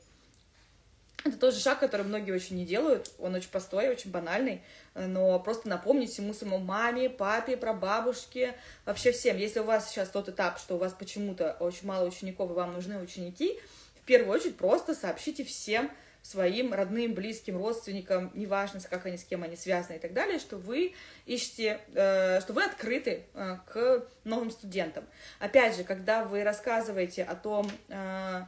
Это 1.25 1.37
тоже 1.37 1.59
шаг, 1.59 1.79
который 1.79 2.05
многие 2.05 2.31
очень 2.31 2.55
не 2.55 2.65
делают. 2.65 3.11
Он 3.19 3.35
очень 3.35 3.49
простой, 3.49 3.89
очень 3.89 4.11
банальный. 4.11 4.61
Но 4.95 5.39
просто 5.39 5.67
напомнить 5.67 6.17
ему 6.17 6.33
самому 6.33 6.63
маме, 6.63 7.09
папе, 7.09 7.57
прабабушке, 7.57 8.55
вообще 8.85 9.11
всем. 9.11 9.37
Если 9.37 9.59
у 9.59 9.63
вас 9.63 9.89
сейчас 9.89 10.09
тот 10.09 10.29
этап, 10.29 10.59
что 10.59 10.75
у 10.75 10.77
вас 10.77 10.93
почему-то 10.93 11.57
очень 11.59 11.87
мало 11.87 12.07
учеников, 12.07 12.51
и 12.51 12.53
вам 12.53 12.73
нужны 12.73 13.01
ученики, 13.01 13.59
в 14.01 14.05
первую 14.05 14.33
очередь 14.33 14.57
просто 14.57 14.95
сообщите 14.95 15.43
всем 15.43 15.91
своим 16.21 16.73
родным, 16.73 17.13
близким, 17.13 17.57
родственникам, 17.57 18.31
неважно, 18.33 18.79
как 18.89 19.05
они, 19.05 19.17
с 19.17 19.23
кем 19.23 19.43
они 19.43 19.55
связаны 19.55 19.95
и 19.95 19.99
так 19.99 20.13
далее, 20.13 20.39
что 20.39 20.57
вы 20.57 20.93
ищете, 21.25 21.79
э, 21.93 22.41
что 22.41 22.53
вы 22.53 22.63
открыты 22.63 23.25
э, 23.33 23.57
к 23.65 24.05
новым 24.25 24.51
студентам. 24.51 25.05
Опять 25.39 25.77
же, 25.77 25.83
когда 25.83 26.25
вы 26.25 26.43
рассказываете 26.43 27.23
о 27.23 27.35
том, 27.35 27.69
э, 27.87 28.41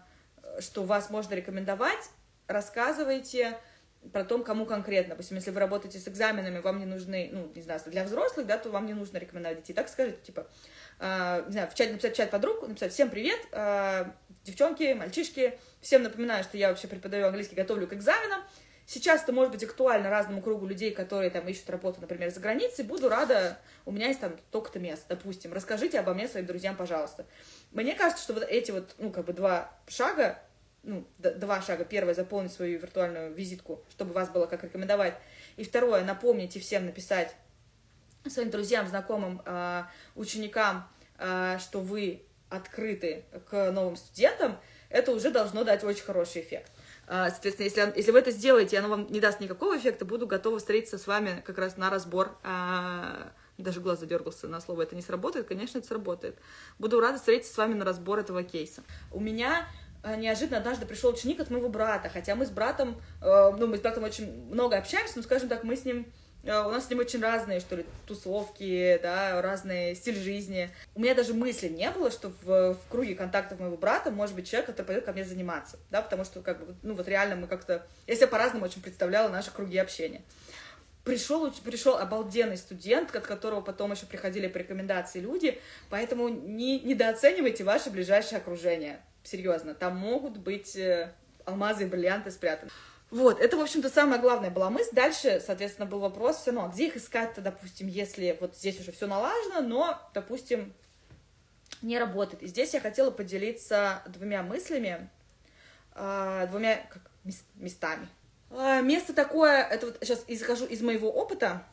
что 0.59 0.83
вас 0.83 1.09
можно 1.09 1.33
рекомендовать, 1.33 2.09
рассказывайте 2.53 3.57
про 4.11 4.23
то, 4.23 4.39
кому 4.43 4.65
конкретно. 4.65 5.11
Допустим, 5.11 5.37
если 5.37 5.51
вы 5.51 5.59
работаете 5.59 5.99
с 5.99 6.07
экзаменами, 6.07 6.59
вам 6.59 6.79
не 6.79 6.85
нужны, 6.85 7.29
ну, 7.31 7.51
не 7.53 7.61
знаю, 7.61 7.79
для 7.85 8.03
взрослых, 8.03 8.47
да, 8.47 8.57
то 8.57 8.69
вам 8.69 8.85
не 8.87 8.93
нужно 8.93 9.17
рекомендовать 9.17 9.59
детей. 9.59 9.73
Так 9.73 9.89
скажите, 9.89 10.19
типа, 10.21 10.47
э, 10.99 11.43
не 11.47 11.51
знаю, 11.51 11.69
в 11.69 11.75
чате 11.75 11.91
написать 11.91 12.15
чат 12.15 12.31
подруг, 12.31 12.67
написать 12.67 12.93
всем 12.93 13.09
привет, 13.09 13.39
э, 13.51 14.05
девчонки, 14.43 14.93
мальчишки, 14.93 15.59
всем 15.81 16.03
напоминаю, 16.03 16.43
что 16.43 16.57
я 16.57 16.69
вообще 16.69 16.87
преподаю 16.87 17.27
английский, 17.27 17.55
готовлю 17.55 17.87
к 17.87 17.93
экзаменам. 17.93 18.41
Сейчас 18.87 19.23
это 19.23 19.31
может 19.31 19.53
быть 19.53 19.63
актуально 19.63 20.09
разному 20.09 20.41
кругу 20.41 20.65
людей, 20.65 20.91
которые 20.91 21.29
там 21.29 21.47
ищут 21.47 21.69
работу, 21.69 22.01
например, 22.01 22.29
за 22.31 22.39
границей. 22.39 22.83
Буду 22.83 23.07
рада, 23.07 23.57
у 23.85 23.91
меня 23.91 24.07
есть 24.07 24.19
там 24.19 24.35
только-то 24.49 24.79
место, 24.79 25.05
допустим. 25.07 25.53
Расскажите 25.53 25.99
обо 25.99 26.13
мне 26.13 26.27
своим 26.27 26.45
друзьям, 26.45 26.75
пожалуйста. 26.75 27.25
Мне 27.71 27.93
кажется, 27.93 28.23
что 28.23 28.33
вот 28.33 28.43
эти 28.43 28.71
вот, 28.71 28.95
ну, 28.97 29.11
как 29.11 29.25
бы 29.25 29.33
два 29.33 29.71
шага, 29.87 30.39
ну, 30.83 31.05
два 31.19 31.61
шага. 31.61 31.85
Первое, 31.85 32.13
заполнить 32.13 32.51
свою 32.51 32.79
виртуальную 32.79 33.33
визитку, 33.33 33.83
чтобы 33.91 34.13
вас 34.13 34.29
было 34.29 34.47
как 34.47 34.63
рекомендовать. 34.63 35.15
И 35.57 35.63
второе, 35.63 36.03
напомните 36.03 36.59
всем 36.59 36.85
написать 36.85 37.35
своим 38.27 38.49
друзьям, 38.49 38.87
знакомым, 38.87 39.41
а, 39.45 39.89
ученикам, 40.15 40.87
а, 41.17 41.57
что 41.59 41.79
вы 41.79 42.23
открыты 42.49 43.23
к 43.49 43.71
новым 43.71 43.95
студентам. 43.95 44.59
это 44.89 45.13
уже 45.13 45.31
должно 45.31 45.63
дать 45.63 45.85
очень 45.85 46.03
хороший 46.03 46.41
эффект. 46.41 46.69
А, 47.07 47.29
соответственно, 47.29 47.65
если, 47.65 47.93
если 47.95 48.11
вы 48.11 48.19
это 48.19 48.31
сделаете, 48.31 48.75
и 48.75 48.79
оно 48.79 48.89
вам 48.89 49.07
не 49.09 49.21
даст 49.21 49.39
никакого 49.39 49.77
эффекта, 49.77 50.03
буду 50.03 50.27
готова 50.27 50.59
встретиться 50.59 50.97
с 50.97 51.07
вами 51.07 51.41
как 51.45 51.57
раз 51.57 51.77
на 51.77 51.89
разбор. 51.89 52.37
Даже 53.57 53.79
глаз 53.79 53.99
задергался 53.99 54.47
на 54.47 54.59
слово 54.59 54.81
«это 54.81 54.95
не 54.95 55.01
сработает», 55.01 55.47
конечно, 55.47 55.77
это 55.77 55.87
сработает. 55.87 56.37
Буду 56.79 56.99
рада 56.99 57.19
встретиться 57.19 57.53
с 57.53 57.57
вами 57.57 57.75
на 57.75 57.85
разбор 57.85 58.19
этого 58.19 58.43
кейса. 58.43 58.83
У 59.11 59.19
меня 59.19 59.67
неожиданно 60.03 60.57
однажды 60.57 60.85
пришел 60.85 61.11
ученик 61.11 61.39
от 61.39 61.49
моего 61.49 61.69
брата, 61.69 62.09
хотя 62.09 62.35
мы 62.35 62.45
с 62.45 62.49
братом, 62.49 63.01
ну, 63.21 63.67
мы 63.67 63.77
с 63.77 63.81
братом 63.81 64.03
очень 64.03 64.47
много 64.47 64.77
общаемся, 64.77 65.13
но, 65.17 65.23
скажем 65.23 65.47
так, 65.47 65.63
мы 65.63 65.75
с 65.75 65.85
ним 65.85 66.07
Э, 66.43 66.65
у 66.65 66.71
нас 66.71 66.87
с 66.87 66.89
ним 66.89 66.99
очень 66.99 67.21
разные, 67.21 67.59
что 67.59 67.75
ли, 67.75 67.85
тусовки, 68.07 68.99
да, 69.01 69.41
разный 69.41 69.95
стиль 69.95 70.17
жизни. 70.17 70.69
У 70.95 71.01
меня 71.01 71.13
даже 71.13 71.33
мысли 71.33 71.67
не 71.67 71.89
было, 71.91 72.11
что 72.11 72.31
в, 72.43 72.73
в 72.73 72.89
круге 72.89 73.15
контактов 73.15 73.59
моего 73.59 73.77
брата 73.77 74.11
может 74.11 74.35
быть 74.35 74.49
человек, 74.49 74.67
который 74.67 74.85
пойдет 74.85 75.05
ко 75.05 75.13
мне 75.13 75.23
заниматься, 75.23 75.77
да, 75.89 76.01
потому 76.01 76.25
что, 76.25 76.41
как 76.41 76.65
бы, 76.65 76.75
ну, 76.81 76.95
вот 76.95 77.07
реально 77.07 77.35
мы 77.35 77.47
как-то... 77.47 77.85
Я 78.07 78.15
себе 78.15 78.27
по-разному 78.27 78.65
очень 78.65 78.81
представляла 78.81 79.29
наши 79.29 79.51
круги 79.51 79.77
общения. 79.77 80.21
Пришел, 81.03 81.51
пришел 81.63 81.97
обалденный 81.97 82.57
студент, 82.57 83.15
от 83.15 83.25
которого 83.25 83.61
потом 83.61 83.91
еще 83.91 84.05
приходили 84.05 84.47
по 84.47 84.57
рекомендации 84.59 85.19
люди, 85.19 85.59
поэтому 85.89 86.29
не 86.29 86.79
недооценивайте 86.79 87.63
ваше 87.63 87.89
ближайшее 87.89 88.37
окружение. 88.37 89.01
Серьезно, 89.23 89.73
там 89.73 89.97
могут 89.97 90.37
быть 90.37 90.75
э, 90.75 91.13
алмазы 91.45 91.83
и 91.83 91.87
бриллианты 91.87 92.31
спрятаны. 92.31 92.71
Вот, 93.11 93.41
это, 93.41 93.57
в 93.57 93.61
общем-то, 93.61 93.89
самая 93.89 94.19
главная 94.19 94.49
была 94.49 94.69
мысль. 94.69 94.93
Дальше, 94.93 95.41
соответственно, 95.45 95.85
был 95.85 95.99
вопрос, 95.99 96.37
все 96.37 96.51
равно, 96.51 96.71
где 96.71 96.87
их 96.87 96.95
искать-то, 96.95 97.41
допустим, 97.41 97.87
если 97.87 98.37
вот 98.39 98.55
здесь 98.55 98.79
уже 98.79 98.93
все 98.93 99.05
налажено, 99.05 99.61
но, 99.61 100.09
допустим, 100.13 100.73
не 101.81 101.99
работает. 101.99 102.41
И 102.41 102.47
здесь 102.47 102.73
я 102.73 102.79
хотела 102.79 103.11
поделиться 103.11 104.01
двумя 104.07 104.43
мыслями, 104.43 105.09
э, 105.93 106.47
двумя 106.49 106.77
как, 106.89 107.01
местами. 107.55 108.07
Э, 108.49 108.81
место 108.81 109.13
такое, 109.13 109.61
это 109.61 109.87
вот 109.87 109.97
сейчас 110.01 110.23
изхожу 110.27 110.65
из 110.65 110.81
моего 110.81 111.11
опыта, 111.11 111.65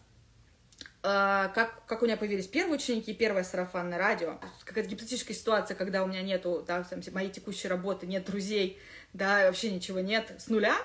как, 1.00 1.84
как 1.86 2.02
у 2.02 2.06
меня 2.06 2.16
появились 2.16 2.48
первые 2.48 2.76
ученики, 2.76 3.14
первое 3.14 3.44
сарафанное 3.44 3.98
радио. 3.98 4.38
Какая-то 4.64 4.90
гипотетическая 4.90 5.36
ситуация, 5.36 5.76
когда 5.76 6.02
у 6.02 6.06
меня 6.06 6.22
нету, 6.22 6.64
да, 6.66 6.82
там, 6.82 7.00
моей 7.12 7.30
текущей 7.30 7.68
работы, 7.68 8.06
нет 8.06 8.24
друзей, 8.24 8.78
да, 9.12 9.46
вообще 9.46 9.70
ничего 9.70 10.00
нет, 10.00 10.32
с 10.38 10.48
нуля, 10.48 10.76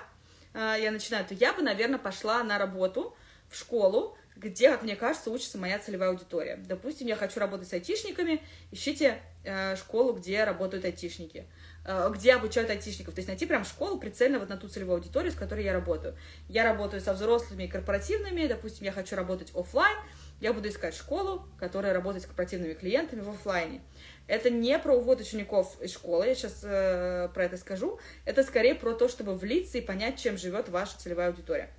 а, 0.54 0.76
я 0.76 0.92
начинаю, 0.92 1.26
то 1.26 1.34
я 1.34 1.52
бы, 1.52 1.62
наверное, 1.62 1.98
пошла 1.98 2.42
на 2.44 2.58
работу 2.58 3.16
в 3.50 3.56
школу, 3.56 4.16
где, 4.36 4.70
как 4.70 4.82
мне 4.82 4.96
кажется, 4.96 5.30
учится 5.30 5.58
моя 5.58 5.78
целевая 5.78 6.10
аудитория. 6.10 6.56
Допустим, 6.56 7.06
я 7.06 7.16
хочу 7.16 7.38
работать 7.38 7.68
с 7.68 7.72
айтишниками, 7.72 8.42
ищите 8.72 9.20
э, 9.44 9.76
школу, 9.76 10.12
где 10.14 10.42
работают 10.44 10.84
айтишники, 10.84 11.46
э, 11.84 12.10
где 12.12 12.34
обучают 12.34 12.68
айтишников. 12.70 13.14
То 13.14 13.20
есть 13.20 13.28
найти 13.28 13.46
прям 13.46 13.64
школу 13.64 13.98
прицельно 13.98 14.40
вот 14.40 14.48
на 14.48 14.56
ту 14.56 14.68
целевую 14.68 14.96
аудиторию, 14.96 15.30
с 15.30 15.36
которой 15.36 15.64
я 15.64 15.72
работаю. 15.72 16.16
Я 16.48 16.64
работаю 16.64 17.00
со 17.00 17.14
взрослыми 17.14 17.64
и 17.64 17.68
корпоративными, 17.68 18.46
допустим, 18.46 18.84
я 18.84 18.92
хочу 18.92 19.14
работать 19.14 19.54
офлайн, 19.54 19.96
я 20.40 20.52
буду 20.52 20.68
искать 20.68 20.96
школу, 20.96 21.46
которая 21.58 21.92
работает 21.92 22.24
с 22.24 22.26
корпоративными 22.26 22.74
клиентами 22.74 23.20
в 23.20 23.30
офлайне. 23.30 23.82
Это 24.26 24.50
не 24.50 24.76
про 24.78 24.94
увод 24.96 25.20
учеников 25.20 25.80
из 25.80 25.92
школы, 25.92 26.26
я 26.26 26.34
сейчас 26.34 26.60
э, 26.64 27.28
про 27.32 27.44
это 27.44 27.56
скажу. 27.56 28.00
Это 28.24 28.42
скорее 28.42 28.74
про 28.74 28.94
то, 28.94 29.08
чтобы 29.08 29.36
влиться 29.36 29.78
и 29.78 29.80
понять, 29.80 30.18
чем 30.18 30.38
живет 30.38 30.68
ваша 30.68 30.98
целевая 30.98 31.28
аудитория. 31.28 31.70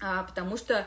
А, 0.00 0.24
потому 0.24 0.56
что 0.56 0.86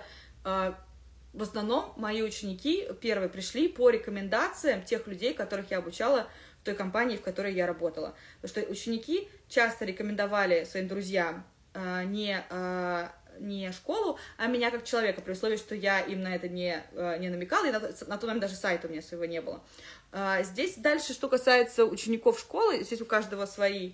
в 1.33 1.41
основном 1.41 1.93
мои 1.97 2.21
ученики 2.21 2.87
первые 3.01 3.29
пришли 3.29 3.67
по 3.67 3.89
рекомендациям 3.89 4.83
тех 4.83 5.05
людей, 5.07 5.33
которых 5.33 5.71
я 5.71 5.79
обучала 5.79 6.27
в 6.61 6.65
той 6.65 6.73
компании, 6.73 7.17
в 7.17 7.21
которой 7.21 7.53
я 7.53 7.67
работала. 7.67 8.15
Потому 8.41 8.63
что 8.63 8.71
ученики 8.71 9.27
часто 9.47 9.85
рекомендовали 9.85 10.63
своим 10.63 10.87
друзьям 10.87 11.45
э, 11.73 12.03
не 12.05 12.43
э, 12.49 13.07
не 13.39 13.71
школу, 13.71 14.17
а 14.37 14.47
меня 14.47 14.71
как 14.71 14.83
человека, 14.83 15.21
при 15.21 15.33
условии, 15.33 15.57
что 15.57 15.75
я 15.75 15.99
им 15.99 16.21
на 16.21 16.35
это 16.35 16.49
не, 16.49 16.83
не 17.19 17.29
намекала, 17.29 17.67
и 17.67 17.71
на, 17.71 17.79
на 17.79 17.89
тот 17.89 18.23
момент 18.23 18.41
даже 18.41 18.55
сайта 18.55 18.87
у 18.87 18.89
меня 18.89 19.01
своего 19.01 19.25
не 19.25 19.41
было. 19.41 19.63
А, 20.11 20.43
здесь 20.43 20.75
дальше, 20.75 21.13
что 21.13 21.29
касается 21.29 21.85
учеников 21.85 22.39
школы, 22.39 22.83
здесь 22.83 23.01
у 23.01 23.05
каждого 23.05 23.45
свои 23.45 23.93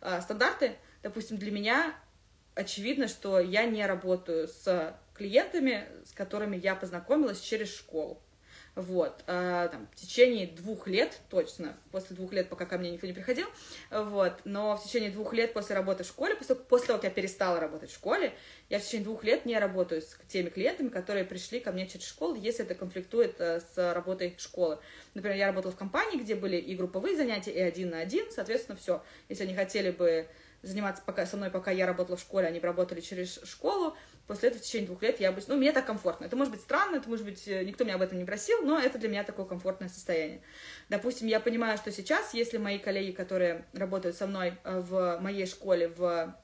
а, 0.00 0.20
стандарты. 0.20 0.76
Допустим, 1.02 1.36
для 1.36 1.50
меня 1.50 1.94
очевидно, 2.54 3.08
что 3.08 3.40
я 3.40 3.64
не 3.64 3.84
работаю 3.84 4.48
с 4.48 4.96
клиентами, 5.14 5.86
с 6.04 6.12
которыми 6.12 6.56
я 6.56 6.74
познакомилась 6.74 7.40
через 7.40 7.74
школу. 7.74 8.20
Вот, 8.76 9.22
э, 9.28 9.68
там, 9.70 9.86
в 9.92 9.94
течение 9.94 10.48
двух 10.48 10.88
лет, 10.88 11.20
точно, 11.30 11.76
после 11.92 12.16
двух 12.16 12.32
лет, 12.32 12.48
пока 12.48 12.66
ко 12.66 12.76
мне 12.76 12.90
никто 12.90 13.06
не 13.06 13.12
приходил, 13.12 13.46
вот, 13.92 14.32
но 14.44 14.76
в 14.76 14.84
течение 14.84 15.12
двух 15.12 15.32
лет 15.32 15.52
после 15.52 15.76
работы 15.76 16.02
в 16.02 16.08
школе, 16.08 16.34
после, 16.34 16.56
после 16.56 16.88
того, 16.88 16.98
как 16.98 17.04
я 17.04 17.10
перестала 17.10 17.60
работать 17.60 17.90
в 17.90 17.94
школе, 17.94 18.34
я 18.70 18.80
в 18.80 18.82
течение 18.82 19.04
двух 19.04 19.22
лет 19.22 19.46
не 19.46 19.56
работаю 19.60 20.02
с 20.02 20.18
теми 20.26 20.48
клиентами, 20.48 20.88
которые 20.88 21.24
пришли 21.24 21.60
ко 21.60 21.70
мне 21.70 21.86
через 21.86 22.04
школу, 22.04 22.34
если 22.34 22.64
это 22.64 22.74
конфликтует 22.74 23.40
э, 23.40 23.60
с 23.60 23.94
работой 23.94 24.34
школы. 24.38 24.80
Например, 25.14 25.36
я 25.36 25.46
работала 25.46 25.70
в 25.70 25.76
компании, 25.76 26.18
где 26.18 26.34
были 26.34 26.56
и 26.56 26.74
групповые 26.74 27.16
занятия, 27.16 27.52
и 27.52 27.60
один 27.60 27.90
на 27.90 28.00
один, 28.00 28.28
соответственно, 28.32 28.76
все. 28.76 29.04
Если 29.28 29.44
они 29.44 29.54
хотели 29.54 29.92
бы 29.92 30.26
заниматься 30.62 31.02
пока, 31.06 31.26
со 31.26 31.36
мной, 31.36 31.50
пока 31.50 31.70
я 31.70 31.86
работала 31.86 32.16
в 32.16 32.20
школе, 32.20 32.48
они 32.48 32.58
бы 32.58 32.66
работали 32.66 33.00
через 33.00 33.40
школу, 33.44 33.96
После 34.26 34.48
этого 34.48 34.62
в 34.62 34.64
течение 34.64 34.86
двух 34.86 35.02
лет 35.02 35.20
я 35.20 35.28
обычно... 35.28 35.54
Ну, 35.54 35.60
мне 35.60 35.72
так 35.72 35.86
комфортно. 35.86 36.24
Это 36.24 36.36
может 36.36 36.52
быть 36.52 36.62
странно, 36.62 36.96
это 36.96 37.08
может 37.08 37.24
быть... 37.24 37.46
Э, 37.46 37.62
никто 37.62 37.84
меня 37.84 37.96
об 37.96 38.02
этом 38.02 38.18
не 38.18 38.24
просил, 38.24 38.62
но 38.62 38.78
это 38.78 38.98
для 38.98 39.08
меня 39.08 39.22
такое 39.22 39.44
комфортное 39.44 39.88
состояние. 39.88 40.40
Допустим, 40.88 41.28
я 41.28 41.40
понимаю, 41.40 41.76
что 41.76 41.92
сейчас, 41.92 42.32
если 42.32 42.56
мои 42.56 42.78
коллеги, 42.78 43.12
которые 43.12 43.66
работают 43.74 44.16
со 44.16 44.26
мной 44.26 44.54
э, 44.64 44.80
в 44.80 45.18
моей 45.20 45.46
школе, 45.46 45.88
в 45.88 46.34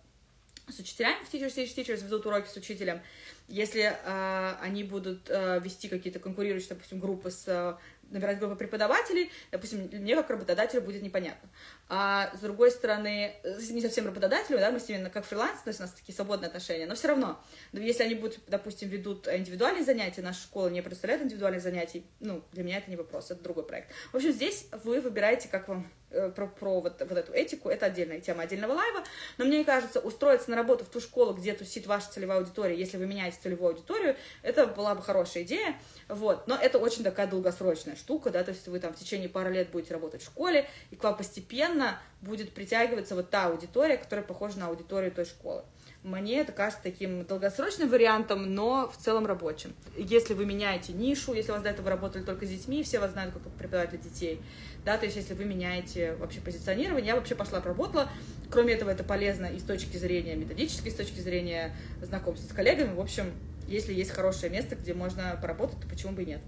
с 0.68 0.78
учителями 0.78 1.25
в 1.25 1.32
Teachers 1.32 1.54
Teach 1.56 1.75
Teachers 1.75 2.04
ведут 2.04 2.26
уроки 2.26 2.49
с 2.49 2.56
учителем, 2.56 3.00
если 3.49 3.92
э, 3.92 4.54
они 4.60 4.84
будут 4.84 5.28
э, 5.28 5.58
вести 5.60 5.88
какие-то 5.88 6.20
конкурирующие, 6.20 6.70
допустим, 6.70 7.00
группы 7.00 7.30
с 7.30 7.44
э, 7.49 7.75
набирать 8.11 8.38
группу 8.38 8.57
преподавателей, 8.57 9.31
допустим, 9.50 9.88
мне 9.93 10.14
как 10.17 10.31
работодателю 10.31 10.83
будет 10.83 11.02
непонятно. 11.02 11.49
А 11.88 12.31
с 12.35 12.40
другой 12.40 12.71
стороны, 12.71 13.35
не 13.71 13.81
совсем 13.81 14.07
работодателю, 14.07 14.59
да, 14.59 14.71
мы 14.71 14.81
с 14.81 14.88
ними 14.88 15.09
как 15.09 15.25
фриланс, 15.25 15.62
то 15.62 15.69
есть 15.69 15.81
у 15.81 15.85
нас 15.85 15.93
такие 15.93 16.14
свободные 16.14 16.49
отношения, 16.49 16.87
но 16.87 16.95
все 16.95 17.09
равно, 17.09 17.43
если 17.73 18.02
они 18.02 18.14
будут, 18.14 18.40
допустим, 18.49 18.88
ведут 18.88 19.29
индивидуальные 19.29 19.85
занятия, 19.85 20.23
наша 20.23 20.43
школа 20.43 20.69
не 20.69 20.83
предоставляет 20.83 21.23
индивидуальных 21.23 21.62
занятий, 21.62 22.05
ну, 22.21 22.43
для 22.52 22.62
меня 22.62 22.79
это 22.79 22.90
не 22.90 22.97
вопрос, 22.97 23.31
это 23.31 23.43
другой 23.43 23.64
проект. 23.64 23.90
В 24.12 24.17
общем, 24.17 24.33
здесь 24.33 24.67
вы 24.85 25.00
выбираете, 25.00 25.49
как 25.49 25.69
вам 25.69 25.81
э, 25.81 26.00
про, 26.35 26.47
про 26.47 26.81
вот, 26.81 27.00
вот 27.00 27.19
эту 27.19 27.33
этику, 27.33 27.69
это 27.69 27.87
отдельная 27.87 28.21
тема 28.21 28.43
отдельного 28.43 28.73
лайва, 28.73 29.05
но 29.38 29.45
мне 29.45 29.64
кажется, 29.64 30.00
устроиться 30.00 30.50
на 30.50 30.57
работу 30.57 30.85
в 30.85 30.88
ту 30.88 31.00
школу, 31.00 31.33
где 31.33 31.52
тусит 31.55 31.87
ваша 31.87 32.11
целевая 32.11 32.38
аудитория, 32.38 32.76
если 32.76 32.97
вы 32.97 33.07
меняете 33.07 33.38
целевую 33.43 33.71
аудиторию, 33.71 34.17
это 34.43 34.67
была 34.67 34.95
бы 34.95 35.02
хорошая 35.02 35.45
идея, 35.45 35.76
вот, 36.09 36.47
но 36.47 36.57
это 36.57 36.79
очень 36.79 37.05
такая 37.05 37.26
долгосрочная 37.26 37.97
штука, 37.97 38.31
да, 38.31 38.45
то 38.45 38.50
есть 38.50 38.67
вы 38.69 38.81
там 38.81 38.93
в 38.93 38.99
течение 38.99 39.29
пары 39.29 39.52
лет 39.52 39.71
будете 39.71 39.95
работать 39.95 40.23
в 40.23 40.26
школе, 40.26 40.69
и 40.90 40.97
к 40.97 41.05
вам 41.05 41.17
постепенно 41.17 42.00
будет 42.21 42.52
притягиваться 42.52 43.14
вот 43.14 43.31
та 43.31 43.47
аудитория, 43.47 43.97
которая 43.97 44.25
похожа 44.25 44.59
на 44.59 44.67
аудиторию 44.69 45.12
той 45.12 45.25
школы. 45.25 45.62
Мне 46.02 46.40
это 46.40 46.52
кажется 46.52 46.83
таким 46.83 47.26
долгосрочным 47.26 47.90
вариантом, 47.90 48.55
но 48.55 48.88
в 48.88 48.97
целом 48.97 49.26
рабочим. 49.26 49.75
Если 49.97 50.33
вы 50.33 50.47
меняете 50.47 50.95
нишу, 50.95 51.35
если 51.35 51.50
у 51.50 51.55
вас 51.55 51.62
до 51.62 51.69
этого 51.69 51.90
работали 51.90 52.23
только 52.23 52.47
с 52.47 52.49
детьми, 52.49 52.83
все 52.83 53.00
вас 53.00 53.12
знают 53.12 53.35
как 53.35 53.43
преподавателя 53.52 53.99
детей, 53.99 54.40
да, 54.84 54.96
то 54.96 55.04
есть 55.04 55.16
если 55.16 55.34
вы 55.34 55.44
меняете 55.44 56.14
вообще 56.14 56.40
позиционирование, 56.40 57.08
я 57.08 57.16
вообще 57.16 57.34
пошла 57.34 57.60
проработала. 57.60 58.08
Кроме 58.50 58.75
этого, 58.75 58.90
это 58.90 59.04
полезно 59.04 59.46
и 59.46 59.58
с 59.58 59.62
точки 59.62 59.96
зрения 59.96 60.34
методической, 60.34 60.90
и 60.90 60.94
с 60.94 60.96
точки 60.96 61.20
зрения 61.20 61.75
знакомства 62.02 62.49
с 62.49 62.52
коллегами. 62.54 62.94
В 62.94 63.00
общем, 63.00 63.32
если 63.68 63.92
есть 63.92 64.10
хорошее 64.10 64.50
место, 64.50 64.75
где 64.75 64.94
можно 64.94 65.38
поработать, 65.40 65.80
то 65.80 65.88
почему 65.88 66.12
бы 66.12 66.22
и 66.22 66.26
нет. 66.26 66.40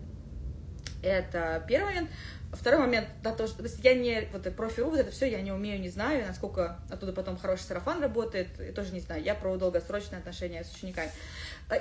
Это 1.02 1.64
первый 1.68 1.86
момент. 1.86 2.10
Второй 2.52 2.80
момент, 2.80 3.08
да, 3.22 3.32
то, 3.32 3.46
что, 3.46 3.58
то 3.58 3.62
есть 3.64 3.82
я 3.82 3.94
не, 3.94 4.28
вот 4.30 4.42
профи.ру, 4.54 4.90
вот 4.90 5.00
это 5.00 5.10
все 5.10 5.24
я 5.30 5.40
не 5.40 5.52
умею, 5.52 5.80
не 5.80 5.88
знаю, 5.88 6.26
насколько 6.26 6.78
оттуда 6.90 7.12
потом 7.14 7.38
хороший 7.38 7.62
сарафан 7.62 8.02
работает, 8.02 8.48
я 8.60 8.72
тоже 8.72 8.92
не 8.92 9.00
знаю, 9.00 9.22
я 9.22 9.34
про 9.34 9.56
долгосрочные 9.56 10.18
отношения 10.18 10.62
с 10.62 10.74
учениками. 10.74 11.10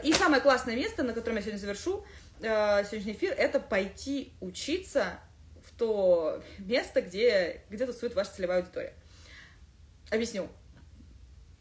И 0.03 0.13
самое 0.13 0.41
классное 0.41 0.77
место, 0.77 1.03
на 1.03 1.11
котором 1.11 1.35
я 1.35 1.41
сегодня 1.41 1.59
завершу 1.59 2.05
э, 2.39 2.83
сегодняшний 2.85 3.11
эфир, 3.11 3.33
это 3.37 3.59
пойти 3.59 4.31
учиться 4.39 5.19
в 5.63 5.77
то 5.77 6.43
место, 6.59 7.01
где, 7.01 7.61
где 7.69 7.85
тусует 7.85 8.15
ваша 8.15 8.31
целевая 8.31 8.59
аудитория. 8.59 8.93
Объясню. 10.09 10.49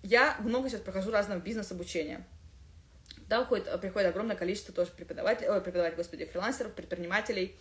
Я 0.02 0.36
много 0.40 0.68
сейчас 0.68 0.80
прохожу 0.80 1.10
разного 1.10 1.40
бизнес-обучения 1.40 2.24
да, 3.30 3.42
уходит, 3.42 3.80
приходит 3.80 4.10
огромное 4.10 4.36
количество 4.36 4.74
тоже 4.74 4.90
преподавателей, 4.90 5.48
ой, 5.48 5.60
преподавателей, 5.60 5.96
господи, 5.96 6.24
фрилансеров, 6.26 6.72
предпринимателей, 6.72 7.56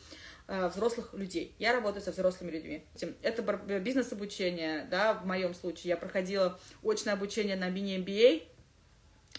э, 0.47 0.67
взрослых 0.67 1.13
людей. 1.13 1.55
Я 1.59 1.73
работаю 1.73 2.01
со 2.01 2.11
взрослыми 2.11 2.49
людьми. 2.49 2.83
Это 3.21 3.43
бизнес-обучение, 3.79 4.87
да, 4.89 5.13
в 5.13 5.27
моем 5.27 5.53
случае. 5.53 5.89
Я 5.89 5.97
проходила 5.97 6.59
очное 6.83 7.13
обучение 7.13 7.55
на 7.55 7.69
мини-MBA, 7.69 8.47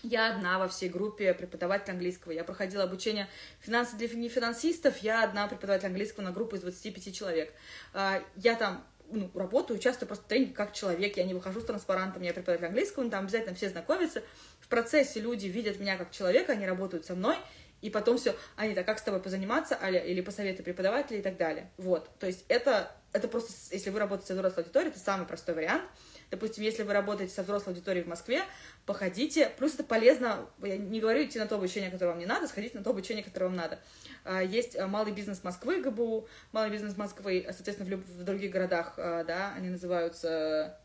я 0.02 0.34
одна 0.34 0.58
во 0.58 0.68
всей 0.68 0.88
группе 0.88 1.34
преподаватель 1.34 1.90
английского. 1.92 2.32
Я 2.32 2.44
проходила 2.44 2.84
обучение 2.84 3.28
финансы 3.60 3.96
для 3.96 4.08
нефинансистов. 4.08 4.98
Я 4.98 5.24
одна 5.24 5.46
преподаватель 5.46 5.86
английского 5.86 6.24
на 6.24 6.32
группу 6.32 6.56
из 6.56 6.62
25 6.62 7.14
человек. 7.14 7.52
Э, 7.94 8.22
я 8.36 8.54
там 8.54 8.84
ну, 9.10 9.30
работаю, 9.34 9.78
участвую 9.78 10.06
просто 10.06 10.24
в 10.24 10.28
тренинге 10.28 10.54
как 10.54 10.72
человек, 10.72 11.16
я 11.16 11.24
не 11.24 11.34
выхожу 11.34 11.60
с 11.60 11.64
транспарантом, 11.64 12.22
я 12.22 12.32
преподаватель 12.32 12.66
английского, 12.66 13.10
там 13.10 13.24
обязательно 13.24 13.54
все 13.54 13.68
знакомятся. 13.68 14.22
В 14.60 14.68
процессе 14.68 15.20
люди 15.20 15.46
видят 15.46 15.80
меня 15.80 15.96
как 15.96 16.10
человека, 16.12 16.52
они 16.52 16.66
работают 16.66 17.04
со 17.04 17.14
мной, 17.14 17.36
и 17.82 17.90
потом 17.90 18.18
все, 18.18 18.36
Анита, 18.56 18.84
как 18.84 18.98
с 18.98 19.02
тобой 19.02 19.20
позаниматься, 19.20 19.76
Аля, 19.80 20.00
или 20.00 20.20
посоветуй 20.20 20.64
преподавателя 20.64 21.18
и 21.18 21.22
так 21.22 21.36
далее. 21.36 21.70
Вот, 21.76 22.08
то 22.18 22.26
есть 22.26 22.44
это, 22.48 22.92
это 23.12 23.26
просто, 23.26 23.52
если 23.74 23.90
вы 23.90 23.98
работаете 23.98 24.34
взрослой 24.34 24.62
аудиторией, 24.62 24.90
это 24.90 25.00
самый 25.00 25.26
простой 25.26 25.54
вариант. 25.54 25.82
Допустим, 26.30 26.62
если 26.62 26.84
вы 26.84 26.92
работаете 26.92 27.34
со 27.34 27.42
взрослой 27.42 27.72
аудиторией 27.72 28.04
в 28.04 28.08
Москве, 28.08 28.42
походите. 28.86 29.50
Плюс 29.58 29.74
это 29.74 29.82
полезно, 29.82 30.46
я 30.62 30.76
не 30.76 31.00
говорю 31.00 31.24
идти 31.24 31.40
на 31.40 31.46
то 31.46 31.56
обучение, 31.56 31.90
которое 31.90 32.12
вам 32.12 32.20
не 32.20 32.26
надо, 32.26 32.46
сходите 32.46 32.78
на 32.78 32.84
то 32.84 32.90
обучение, 32.90 33.24
которое 33.24 33.46
вам 33.46 33.56
надо. 33.56 33.80
А, 34.24 34.40
есть 34.40 34.76
а, 34.76 34.86
малый 34.86 35.12
бизнес 35.12 35.42
Москвы, 35.42 35.82
ГБУ, 35.82 36.28
малый 36.52 36.70
бизнес 36.70 36.96
Москвы, 36.96 37.44
соответственно, 37.48 37.88
в, 37.88 37.90
люб... 37.90 38.06
в 38.06 38.22
других 38.22 38.52
городах, 38.52 38.94
а, 38.96 39.24
да, 39.24 39.52
они 39.56 39.70
называются 39.70 40.78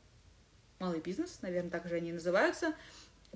малый 0.79 0.99
бизнес, 0.99 1.37
наверное, 1.43 1.69
так 1.69 1.87
же 1.87 1.95
они 1.95 2.11
называются. 2.11 2.73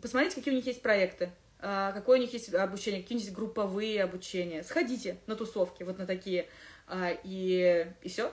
Посмотрите, 0.01 0.35
какие 0.35 0.53
у 0.53 0.57
них 0.57 0.65
есть 0.65 0.81
проекты, 0.81 1.29
какое 1.59 2.17
у 2.17 2.21
них 2.21 2.33
есть 2.33 2.53
обучение, 2.53 3.01
какие 3.01 3.17
у 3.17 3.19
них 3.19 3.25
есть 3.25 3.35
групповые 3.35 4.01
обучения. 4.03 4.63
Сходите 4.63 5.17
на 5.27 5.35
тусовки, 5.35 5.83
вот 5.83 5.97
на 5.97 6.05
такие, 6.05 6.47
и, 7.23 7.85
и 8.01 8.09
все 8.09 8.31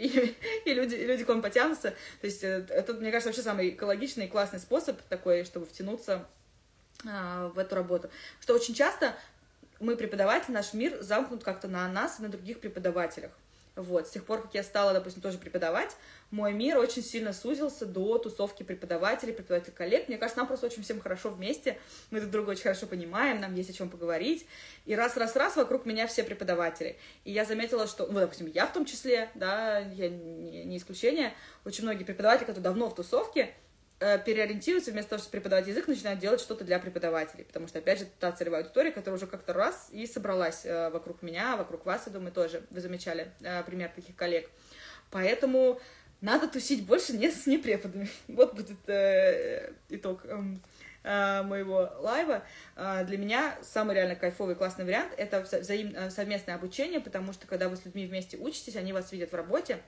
и, 0.00 0.36
и 0.64 0.74
люди, 0.74 0.94
и 0.94 1.04
люди 1.04 1.24
к 1.24 1.28
вам 1.28 1.42
потянутся. 1.42 1.90
То 2.20 2.26
есть 2.26 2.42
э, 2.42 2.66
это, 2.68 2.94
мне 2.94 3.10
кажется, 3.10 3.28
вообще 3.28 3.42
самый 3.42 3.70
экологичный 3.70 4.26
и 4.26 4.28
классный 4.28 4.58
способ 4.58 5.00
такой, 5.02 5.44
чтобы 5.44 5.66
втянуться 5.66 6.26
а, 7.06 7.48
в 7.48 7.58
эту 7.58 7.74
работу. 7.74 8.10
Что 8.40 8.54
очень 8.54 8.74
часто 8.74 9.14
мы, 9.78 9.96
преподаватели, 9.96 10.52
наш 10.52 10.72
мир 10.72 11.02
замкнут 11.02 11.44
как-то 11.44 11.68
на 11.68 11.88
нас 11.88 12.18
и 12.18 12.22
на 12.22 12.28
других 12.28 12.60
преподавателях. 12.60 13.30
Вот, 13.76 14.08
с 14.08 14.10
тех 14.10 14.24
пор, 14.24 14.42
как 14.42 14.54
я 14.54 14.62
стала, 14.62 14.92
допустим, 14.92 15.22
тоже 15.22 15.38
преподавать, 15.38 15.96
мой 16.30 16.52
мир 16.52 16.78
очень 16.78 17.02
сильно 17.02 17.32
сузился 17.32 17.86
до 17.86 18.18
тусовки 18.18 18.62
преподавателей, 18.62 19.32
преподавателей 19.32 19.74
коллег. 19.74 20.08
Мне 20.08 20.18
кажется, 20.18 20.38
нам 20.38 20.46
просто 20.46 20.66
очень 20.66 20.82
всем 20.82 21.00
хорошо 21.00 21.30
вместе, 21.30 21.78
мы 22.10 22.20
друг 22.20 22.32
друга 22.32 22.50
очень 22.50 22.64
хорошо 22.64 22.86
понимаем, 22.86 23.40
нам 23.40 23.54
есть 23.54 23.70
о 23.70 23.72
чем 23.72 23.88
поговорить. 23.88 24.46
И 24.86 24.94
раз-раз-раз 24.94 25.56
вокруг 25.56 25.86
меня 25.86 26.06
все 26.06 26.24
преподаватели. 26.24 26.98
И 27.24 27.32
я 27.32 27.44
заметила, 27.44 27.86
что, 27.86 28.06
ну, 28.06 28.20
допустим, 28.20 28.46
я 28.48 28.66
в 28.66 28.72
том 28.72 28.84
числе, 28.84 29.30
да, 29.34 29.78
я 29.78 30.08
не, 30.08 30.76
исключение, 30.76 31.32
очень 31.64 31.84
многие 31.84 32.04
преподаватели, 32.04 32.44
которые 32.44 32.64
давно 32.64 32.90
в 32.90 32.94
тусовке, 32.94 33.54
Э, 34.02 34.18
переориентируются, 34.18 34.92
вместо 34.92 35.10
того, 35.10 35.20
чтобы 35.20 35.32
преподавать 35.32 35.66
язык, 35.66 35.86
начинают 35.86 36.20
делать 36.20 36.40
что-то 36.40 36.64
для 36.64 36.78
преподавателей. 36.78 37.44
Потому 37.44 37.68
что, 37.68 37.80
опять 37.80 37.98
же, 37.98 38.06
та 38.18 38.32
целевая 38.32 38.62
аудитория, 38.62 38.92
которая 38.92 39.18
уже 39.18 39.26
как-то 39.26 39.52
раз 39.52 39.90
и 39.92 40.06
собралась 40.06 40.64
э, 40.64 40.88
вокруг 40.88 41.20
меня, 41.20 41.58
вокруг 41.58 41.84
вас, 41.84 42.04
я 42.06 42.12
думаю, 42.12 42.32
тоже 42.32 42.62
вы 42.70 42.80
замечали 42.80 43.30
э, 43.42 43.62
пример 43.62 43.90
таких 43.94 44.16
коллег. 44.16 44.48
Поэтому 45.10 45.82
надо 46.22 46.48
тусить 46.48 46.86
больше 46.86 47.12
не 47.12 47.30
с 47.30 47.46
непреподами. 47.46 48.08
Вот 48.28 48.54
будет 48.54 48.88
э, 48.88 49.74
итог 49.90 50.24
э, 50.24 51.42
моего 51.42 51.90
лайва. 51.98 52.42
Для 52.76 53.18
меня 53.18 53.58
самый 53.60 53.96
реально 53.96 54.16
кайфовый 54.16 54.54
классный 54.54 54.86
вариант— 54.86 55.12
это 55.18 55.42
взаим, 55.42 55.94
совместное 56.10 56.54
обучение, 56.54 57.00
потому 57.00 57.34
что, 57.34 57.46
когда 57.46 57.68
вы 57.68 57.76
с 57.76 57.84
людьми 57.84 58.06
вместе 58.06 58.38
учитесь, 58.38 58.76
они 58.76 58.94
вас 58.94 59.12
видят 59.12 59.32
в 59.32 59.34
работе, 59.34 59.78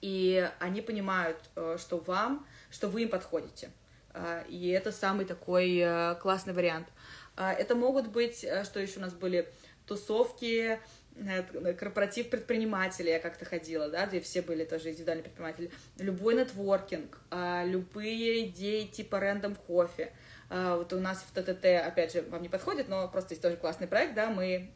и 0.00 0.50
они 0.58 0.80
понимают, 0.82 1.38
что 1.78 1.98
вам 1.98 2.46
что 2.74 2.88
вы 2.88 3.02
им 3.02 3.08
подходите. 3.08 3.70
А, 4.12 4.44
и 4.48 4.68
это 4.68 4.90
самый 4.90 5.24
такой 5.24 5.78
э, 5.78 6.16
классный 6.20 6.52
вариант. 6.52 6.88
А, 7.36 7.52
это 7.52 7.74
могут 7.76 8.08
быть, 8.08 8.42
э, 8.42 8.64
что 8.64 8.80
еще 8.80 8.98
у 8.98 9.02
нас 9.02 9.12
были, 9.12 9.48
тусовки, 9.86 10.80
э, 11.14 11.74
корпоратив 11.74 12.30
предпринимателей, 12.30 13.10
я 13.10 13.20
как-то 13.20 13.44
ходила, 13.44 13.88
да, 13.88 14.06
где 14.06 14.20
все 14.20 14.42
были 14.42 14.64
тоже 14.64 14.90
индивидуальные 14.90 15.22
предприниматели, 15.22 15.70
любой 15.98 16.34
нетворкинг, 16.34 17.20
а, 17.30 17.64
любые 17.64 18.48
идеи 18.48 18.86
типа 18.86 19.20
рандом 19.20 19.54
кофе, 19.54 20.12
вот 20.54 20.92
у 20.92 21.00
нас 21.00 21.24
в 21.28 21.32
ТТТ, 21.34 21.64
опять 21.84 22.12
же, 22.12 22.22
вам 22.30 22.40
не 22.40 22.48
подходит, 22.48 22.88
но 22.88 23.08
просто 23.08 23.32
есть 23.32 23.42
тоже 23.42 23.56
классный 23.56 23.88
проект, 23.88 24.14
да, 24.14 24.30
мы, 24.30 24.70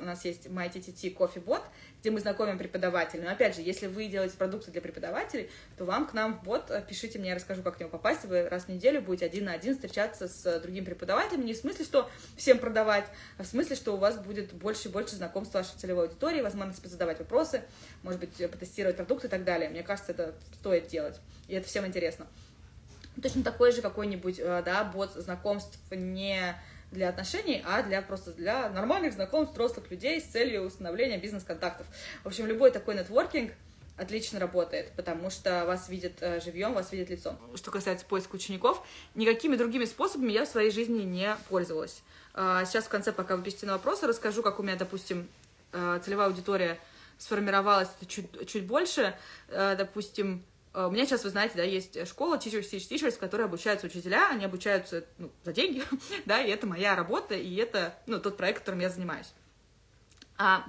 у 0.00 0.04
нас 0.04 0.24
есть 0.24 0.46
MyTTT 0.46 1.16
Coffee 1.16 1.42
Bot, 1.44 1.62
где 2.00 2.10
мы 2.10 2.20
знакомим 2.20 2.56
преподавателей. 2.56 3.24
Но 3.24 3.30
опять 3.30 3.56
же, 3.56 3.62
если 3.62 3.86
вы 3.86 4.06
делаете 4.06 4.36
продукты 4.36 4.70
для 4.70 4.80
преподавателей, 4.80 5.50
то 5.76 5.86
вам 5.86 6.06
к 6.06 6.12
нам 6.12 6.38
в 6.38 6.44
бот 6.44 6.70
э, 6.70 6.84
пишите 6.86 7.18
мне, 7.18 7.30
я 7.30 7.34
расскажу, 7.34 7.62
как 7.62 7.78
к 7.78 7.80
нему 7.80 7.90
попасть. 7.90 8.26
Вы 8.26 8.48
раз 8.48 8.64
в 8.64 8.68
неделю 8.68 9.00
будете 9.00 9.24
один 9.24 9.46
на 9.46 9.54
один 9.54 9.74
встречаться 9.74 10.28
с 10.28 10.60
другим 10.60 10.84
преподавателем. 10.84 11.44
Не 11.44 11.54
в 11.54 11.56
смысле, 11.56 11.84
что 11.84 12.10
всем 12.36 12.58
продавать, 12.58 13.06
а 13.38 13.42
в 13.42 13.46
смысле, 13.46 13.74
что 13.74 13.94
у 13.94 13.96
вас 13.96 14.18
будет 14.18 14.52
больше 14.52 14.88
и 14.88 14.92
больше 14.92 15.16
знакомств 15.16 15.52
с 15.52 15.54
вашей 15.54 15.78
целевой 15.78 16.04
аудиторией, 16.04 16.42
возможность 16.42 16.86
задавать 16.86 17.18
вопросы, 17.18 17.62
может 18.02 18.20
быть, 18.20 18.36
потестировать 18.50 18.96
продукты 18.96 19.26
и 19.26 19.30
так 19.30 19.42
далее. 19.42 19.70
Мне 19.70 19.82
кажется, 19.82 20.12
это 20.12 20.34
стоит 20.60 20.88
делать, 20.88 21.18
и 21.48 21.54
это 21.54 21.66
всем 21.66 21.86
интересно. 21.86 22.26
Точно 23.22 23.42
такой 23.42 23.72
же 23.72 23.82
какой-нибудь, 23.82 24.38
э, 24.38 24.62
да, 24.64 24.84
бот 24.84 25.12
знакомств 25.14 25.78
не 25.90 26.56
для 26.90 27.08
отношений, 27.08 27.62
а 27.66 27.82
для 27.82 28.00
просто 28.02 28.32
для 28.32 28.68
нормальных 28.70 29.12
знакомств 29.12 29.52
взрослых 29.54 29.90
людей 29.90 30.20
с 30.20 30.24
целью 30.24 30.62
установления 30.62 31.18
бизнес-контактов. 31.18 31.86
В 32.22 32.28
общем, 32.28 32.46
любой 32.46 32.70
такой 32.70 32.94
нетворкинг 32.94 33.52
отлично 33.96 34.40
работает, 34.40 34.92
потому 34.96 35.30
что 35.30 35.64
вас 35.66 35.88
видят 35.88 36.14
э, 36.20 36.40
живьем, 36.40 36.74
вас 36.74 36.92
видят 36.92 37.10
лицом. 37.10 37.38
Что 37.54 37.70
касается 37.70 38.06
поиска 38.06 38.34
учеников, 38.34 38.84
никакими 39.14 39.56
другими 39.56 39.84
способами 39.84 40.32
я 40.32 40.44
в 40.44 40.48
своей 40.48 40.70
жизни 40.70 41.02
не 41.02 41.36
пользовалась. 41.48 42.02
Э, 42.34 42.62
сейчас 42.66 42.84
в 42.84 42.88
конце, 42.88 43.12
пока 43.12 43.36
вы 43.36 43.44
пишете 43.44 43.66
на 43.66 43.72
вопросы, 43.74 44.06
расскажу, 44.06 44.42
как 44.42 44.58
у 44.58 44.62
меня, 44.62 44.76
допустим, 44.76 45.28
э, 45.72 46.00
целевая 46.04 46.28
аудитория 46.28 46.78
сформировалась 47.18 47.88
чуть, 48.08 48.48
чуть 48.48 48.66
больше. 48.66 49.16
Допустим, 49.48 50.44
у 50.74 50.90
меня 50.90 51.06
сейчас, 51.06 51.22
вы 51.22 51.30
знаете, 51.30 51.54
да, 51.56 51.62
есть 51.62 52.06
школа 52.08 52.36
Teachers 52.36 52.68
Teach 52.70 52.88
Teachers, 52.88 53.12
в 53.12 53.18
которой 53.18 53.42
обучаются 53.42 53.86
учителя, 53.86 54.28
они 54.30 54.44
обучаются 54.44 55.04
ну, 55.18 55.30
за 55.44 55.52
деньги, 55.52 55.84
да, 56.26 56.42
и 56.42 56.50
это 56.50 56.66
моя 56.66 56.96
работа, 56.96 57.34
и 57.34 57.54
это, 57.56 57.96
ну, 58.06 58.18
тот 58.18 58.36
проект, 58.36 58.60
которым 58.60 58.80
я 58.80 58.90
занимаюсь. 58.90 59.32
А 60.36 60.64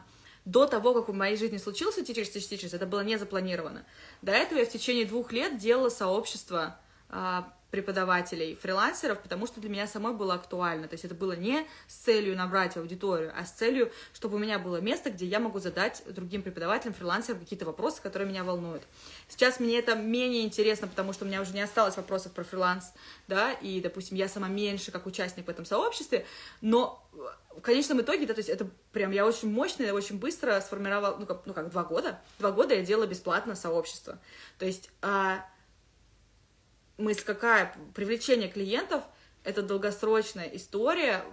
до 0.46 0.68
того, 0.68 0.94
как 0.94 1.10
в 1.10 1.14
моей 1.14 1.38
жизни 1.38 1.58
случился 1.58 2.02
Teachers 2.02 2.32
Teach 2.32 2.52
Teachers, 2.52 2.76
это 2.76 2.86
было 2.86 3.02
не 3.02 3.18
запланировано. 3.18 3.84
До 4.22 4.32
этого 4.32 4.60
я 4.60 4.66
в 4.66 4.70
течение 4.70 5.06
двух 5.06 5.32
лет 5.32 5.58
делала 5.58 5.90
сообщество 5.90 6.78
а, 7.10 7.52
преподавателей, 7.72 8.56
фрилансеров, 8.56 9.22
потому 9.22 9.48
что 9.48 9.60
для 9.60 9.70
меня 9.70 9.88
самой 9.88 10.14
было 10.14 10.36
актуально. 10.36 10.88
То 10.88 10.94
есть 10.94 11.06
это 11.06 11.16
было 11.16 11.34
не 11.34 11.66
с 11.88 11.96
целью 11.96 12.36
набрать 12.36 12.78
аудиторию, 12.78 13.34
а 13.36 13.46
с 13.46 13.52
целью, 13.52 13.92
чтобы 14.14 14.36
у 14.36 14.40
меня 14.40 14.60
было 14.60 14.78
место, 14.78 15.10
где 15.10 15.26
я 15.26 15.40
могу 15.40 15.60
задать 15.60 16.04
другим 16.08 16.42
преподавателям, 16.42 16.94
фрилансерам 16.94 17.40
какие-то 17.40 17.66
вопросы, 17.66 18.02
которые 18.02 18.30
меня 18.30 18.44
волнуют. 18.44 18.84
Сейчас 19.28 19.60
мне 19.60 19.78
это 19.78 19.96
менее 19.96 20.44
интересно, 20.44 20.88
потому 20.88 21.12
что 21.12 21.26
у 21.26 21.28
меня 21.28 21.42
уже 21.42 21.54
не 21.54 21.62
осталось 21.62 21.98
вопросов 21.98 22.32
про 22.32 22.44
фриланс, 22.44 22.94
да, 23.28 23.52
и, 23.52 23.82
допустим, 23.82 24.18
я 24.18 24.30
сама 24.30 24.48
меньше 24.48 24.92
как 24.92 25.06
участник 25.06 25.48
в 25.48 25.50
этом 25.50 25.66
сообществе, 25.66 26.26
но 26.62 27.06
в 27.56 27.62
конечном 27.62 28.02
итоге, 28.02 28.26
да, 28.26 28.34
то 28.34 28.40
есть 28.40 28.50
это 28.50 28.68
прям 28.92 29.12
я 29.12 29.26
очень 29.26 29.52
мощно 29.52 29.84
и 29.84 29.92
очень 29.92 30.20
быстро 30.20 30.60
сформировала, 30.62 31.18
ну 31.18 31.26
как, 31.26 31.46
ну 31.46 31.54
как 31.54 31.70
два 31.72 31.84
года, 31.84 32.20
два 32.40 32.52
года 32.52 32.76
я 32.76 32.84
делала 32.84 33.08
бесплатно 33.08 33.56
сообщество. 33.56 34.20
То 34.60 34.66
есть 34.66 34.90
а, 35.02 35.46
мысль 36.98 37.24
какая? 37.24 37.76
Привлечение 37.94 38.50
клиентов— 38.50 39.04
это 39.44 39.62
долгосрочная 39.62 40.48
история 40.54 41.24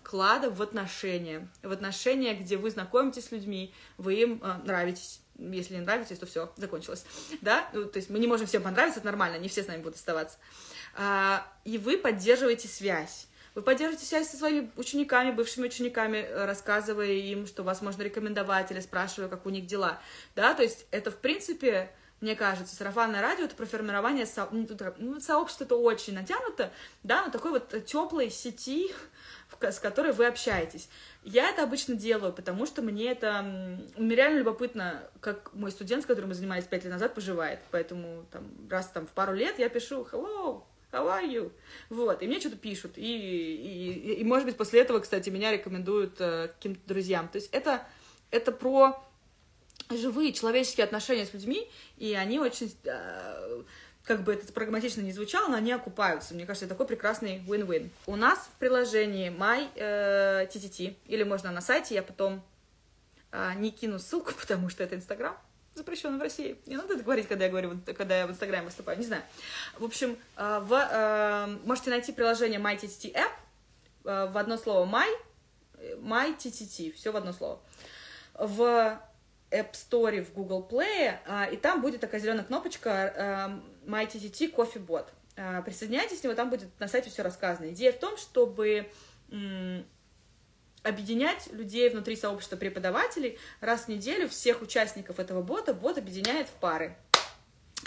вклада 0.00 0.50
в 0.50 0.60
отношения. 0.62 1.48
В 1.62 1.72
отношения, 1.72 2.34
где 2.34 2.56
вы 2.56 2.70
знакомитесь 2.70 3.26
с 3.26 3.30
людьми, 3.30 3.72
вы 3.98 4.14
им 4.14 4.40
э, 4.42 4.54
нравитесь. 4.64 5.20
Если 5.38 5.74
не 5.74 5.80
нравитесь, 5.80 6.18
то 6.18 6.26
все, 6.26 6.52
закончилось. 6.56 7.04
Да? 7.40 7.68
Ну, 7.72 7.86
то 7.86 7.98
есть 7.98 8.10
мы 8.10 8.18
не 8.18 8.26
можем 8.26 8.46
всем 8.46 8.62
понравиться, 8.62 9.00
это 9.00 9.06
нормально, 9.06 9.38
не 9.38 9.48
все 9.48 9.62
с 9.62 9.68
нами 9.68 9.80
будут 9.80 9.96
оставаться. 9.96 10.38
А, 10.94 11.46
и 11.64 11.78
вы 11.78 11.98
поддерживаете 11.98 12.68
связь. 12.68 13.28
Вы 13.54 13.62
поддерживаете 13.62 14.06
связь 14.06 14.28
со 14.28 14.36
своими 14.36 14.70
учениками, 14.76 15.30
бывшими 15.30 15.66
учениками, 15.66 16.18
э, 16.18 16.46
рассказывая 16.46 17.12
им, 17.12 17.46
что 17.46 17.62
вас 17.62 17.82
можно 17.82 18.02
рекомендовать 18.02 18.70
или 18.70 18.80
спрашивая, 18.80 19.28
как 19.28 19.46
у 19.46 19.50
них 19.50 19.66
дела. 19.66 20.00
Да, 20.34 20.54
то 20.54 20.62
есть 20.62 20.86
это, 20.90 21.10
в 21.10 21.16
принципе, 21.16 21.90
мне 22.22 22.36
кажется, 22.36 22.74
сарафанное 22.74 23.20
радио 23.20 23.44
это 23.44 23.56
про 23.56 23.66
формирование 23.66 24.26
со... 24.26 24.48
ну, 24.52 24.66
ну 24.98 25.20
сообщества, 25.20 25.64
это 25.64 25.76
очень 25.76 26.14
натянуто, 26.14 26.72
да, 27.02 27.24
но 27.24 27.32
такой 27.32 27.50
вот 27.50 27.84
теплой 27.84 28.30
сети, 28.30 28.92
с 29.60 29.78
которой 29.78 30.12
вы 30.12 30.26
общаетесь. 30.26 30.88
Я 31.24 31.50
это 31.50 31.62
обычно 31.62 31.94
делаю, 31.94 32.32
потому 32.32 32.64
что 32.66 32.80
мне 32.80 33.10
это... 33.10 33.42
Мне 33.96 34.16
реально 34.16 34.38
любопытно, 34.38 35.02
как 35.20 35.52
мой 35.52 35.70
студент, 35.70 36.04
с 36.04 36.06
которым 36.06 36.30
мы 36.30 36.34
занимались 36.34 36.64
пять 36.64 36.84
лет 36.84 36.92
назад, 36.92 37.14
поживает. 37.14 37.60
Поэтому 37.70 38.24
там, 38.30 38.44
раз 38.70 38.88
там 38.88 39.06
в 39.06 39.10
пару 39.10 39.34
лет 39.34 39.58
я 39.58 39.68
пишу 39.68 40.06
«Hello, 40.10 40.64
how 40.90 41.06
are 41.08 41.28
you?» 41.28 41.52
Вот, 41.90 42.22
и 42.22 42.26
мне 42.26 42.40
что-то 42.40 42.56
пишут. 42.56 42.92
И, 42.96 43.02
и, 43.02 44.14
и, 44.14 44.24
может 44.24 44.46
быть, 44.46 44.56
после 44.56 44.80
этого, 44.80 45.00
кстати, 45.00 45.28
меня 45.30 45.52
рекомендуют 45.52 46.20
э, 46.20 46.48
каким-то 46.48 46.80
друзьям. 46.86 47.28
То 47.28 47.36
есть 47.36 47.50
это, 47.52 47.86
это 48.30 48.52
про 48.52 49.04
живые 49.96 50.32
человеческие 50.32 50.84
отношения 50.84 51.26
с 51.26 51.32
людьми, 51.32 51.68
и 51.98 52.14
они 52.14 52.38
очень, 52.40 52.74
э, 52.84 53.62
как 54.04 54.22
бы 54.22 54.34
это 54.34 54.52
прагматично 54.52 55.00
не 55.00 55.12
звучало, 55.12 55.48
но 55.48 55.56
они 55.56 55.72
окупаются. 55.72 56.34
Мне 56.34 56.46
кажется, 56.46 56.66
это 56.66 56.74
такой 56.74 56.86
прекрасный 56.86 57.38
win-win. 57.46 57.90
У 58.06 58.16
нас 58.16 58.38
в 58.38 58.58
приложении 58.58 59.30
My 59.30 59.68
э, 59.74 60.46
TTT, 60.46 60.96
или 61.06 61.22
можно 61.22 61.50
на 61.50 61.60
сайте, 61.60 61.94
я 61.94 62.02
потом 62.02 62.42
э, 63.30 63.52
не 63.56 63.70
кину 63.70 63.98
ссылку, 63.98 64.32
потому 64.40 64.68
что 64.68 64.82
это 64.82 64.96
Инстаграм, 64.96 65.36
запрещенный 65.74 66.18
в 66.18 66.22
России. 66.22 66.56
Не 66.66 66.76
надо 66.76 66.94
это 66.94 67.02
говорить, 67.02 67.28
когда 67.28 67.44
я 67.44 67.50
говорю, 67.50 67.78
когда 67.96 68.18
я 68.18 68.26
в 68.26 68.30
Инстаграме 68.30 68.66
выступаю, 68.66 68.98
не 68.98 69.06
знаю. 69.06 69.22
В 69.78 69.84
общем, 69.84 70.16
э, 70.36 70.60
в, 70.62 70.72
э, 70.72 71.58
можете 71.64 71.90
найти 71.90 72.12
приложение 72.12 72.60
MyTTT 72.60 73.14
App 73.14 73.32
э, 74.04 74.30
в 74.30 74.36
одно 74.36 74.56
слово 74.56 74.86
My, 74.86 75.08
MyTTT, 75.96 76.92
все 76.92 77.12
в 77.12 77.16
одно 77.16 77.32
слово. 77.32 77.60
В 78.34 79.00
App 79.52 79.72
Store 79.72 80.22
в 80.22 80.32
Google 80.32 80.66
Play, 80.68 81.52
и 81.52 81.56
там 81.56 81.82
будет 81.82 82.00
такая 82.00 82.20
зеленая 82.20 82.44
кнопочка 82.44 83.60
MyTTT 83.86 84.54
Coffee 84.54 84.84
Bot. 84.84 85.06
Присоединяйтесь 85.64 86.20
к 86.20 86.24
нему, 86.24 86.34
там 86.34 86.50
будет 86.50 86.68
на 86.80 86.88
сайте 86.88 87.10
все 87.10 87.22
рассказано. 87.22 87.70
Идея 87.70 87.92
в 87.92 87.98
том, 87.98 88.16
чтобы 88.16 88.90
объединять 90.82 91.46
людей 91.52 91.88
внутри 91.90 92.16
сообщества 92.16 92.56
преподавателей. 92.56 93.38
Раз 93.60 93.82
в 93.82 93.88
неделю 93.88 94.28
всех 94.28 94.62
участников 94.62 95.20
этого 95.20 95.40
бота 95.42 95.74
бот 95.74 95.96
объединяет 95.96 96.48
в 96.48 96.52
пары. 96.52 96.96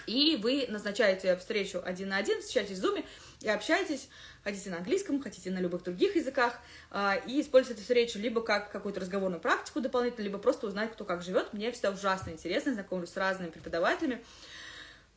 И 0.07 0.37
вы 0.41 0.65
назначаете 0.69 1.35
встречу 1.37 1.81
один 1.83 2.09
на 2.09 2.17
один, 2.17 2.39
встречаетесь 2.41 2.77
в 2.77 2.81
зуме 2.81 3.03
и 3.41 3.49
общаетесь, 3.49 4.09
хотите 4.45 4.69
на 4.69 4.77
английском, 4.77 5.21
хотите 5.21 5.51
на 5.51 5.59
любых 5.59 5.83
других 5.83 6.15
языках, 6.15 6.57
а, 6.91 7.15
и 7.15 7.41
используйте 7.41 7.73
эту 7.73 7.81
встречу 7.81 8.19
либо 8.19 8.41
как 8.41 8.71
какую-то 8.71 9.01
разговорную 9.01 9.41
практику 9.41 9.81
дополнительно, 9.81 10.23
либо 10.23 10.37
просто 10.37 10.67
узнать, 10.67 10.93
кто 10.93 11.03
как 11.03 11.21
живет. 11.21 11.51
Мне 11.51 11.71
всегда 11.71 11.91
ужасно 11.91 12.29
интересно, 12.29 12.73
знакомлюсь 12.73 13.09
с 13.09 13.17
разными 13.17 13.49
преподавателями, 13.49 14.23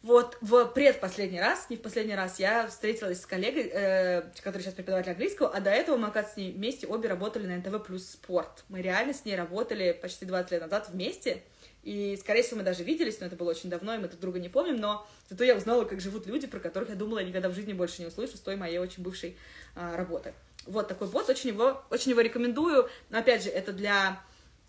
вот 0.02 0.38
в 0.40 0.66
предпоследний 0.66 1.40
раз, 1.40 1.68
не 1.70 1.76
в 1.76 1.82
последний 1.82 2.14
раз, 2.14 2.38
я 2.38 2.68
встретилась 2.68 3.20
с 3.20 3.26
коллегой, 3.26 3.68
э, 3.72 4.22
который 4.42 4.62
сейчас 4.62 4.74
преподаватель 4.74 5.10
английского, 5.10 5.48
а 5.48 5.60
до 5.60 5.70
этого 5.70 5.96
мы, 5.96 6.06
оказывается, 6.06 6.34
с 6.34 6.36
ней 6.36 6.52
вместе 6.52 6.86
обе 6.86 7.08
работали 7.08 7.46
на 7.48 7.56
НТВ 7.56 7.84
плюс 7.84 8.08
спорт. 8.08 8.64
Мы 8.68 8.80
реально 8.80 9.12
с 9.12 9.24
ней 9.24 9.34
работали 9.34 9.90
почти 9.90 10.24
20 10.24 10.52
лет 10.52 10.62
назад 10.62 10.88
вместе, 10.90 11.42
и, 11.88 12.18
скорее 12.18 12.42
всего, 12.42 12.58
мы 12.58 12.64
даже 12.64 12.84
виделись, 12.84 13.18
но 13.18 13.26
это 13.26 13.34
было 13.34 13.48
очень 13.48 13.70
давно, 13.70 13.94
и 13.94 13.98
мы 13.98 14.08
друг 14.08 14.20
друга 14.20 14.38
не 14.38 14.50
помним, 14.50 14.76
но 14.76 15.08
зато 15.30 15.42
я 15.44 15.56
узнала, 15.56 15.86
как 15.86 16.02
живут 16.02 16.26
люди, 16.26 16.46
про 16.46 16.60
которых 16.60 16.90
я 16.90 16.94
думала, 16.94 17.20
я 17.20 17.24
никогда 17.24 17.48
в 17.48 17.54
жизни 17.54 17.72
больше 17.72 18.02
не 18.02 18.08
услышу 18.08 18.36
с 18.36 18.40
той 18.40 18.56
моей 18.56 18.76
очень 18.76 19.02
бывшей 19.02 19.38
э, 19.74 19.96
работы. 19.96 20.34
Вот 20.66 20.86
такой 20.86 21.08
бот, 21.08 21.30
очень 21.30 21.48
его, 21.48 21.82
очень 21.88 22.10
его 22.10 22.20
рекомендую, 22.20 22.90
но, 23.08 23.20
опять 23.20 23.42
же, 23.42 23.48
это 23.48 23.72
для 23.72 24.22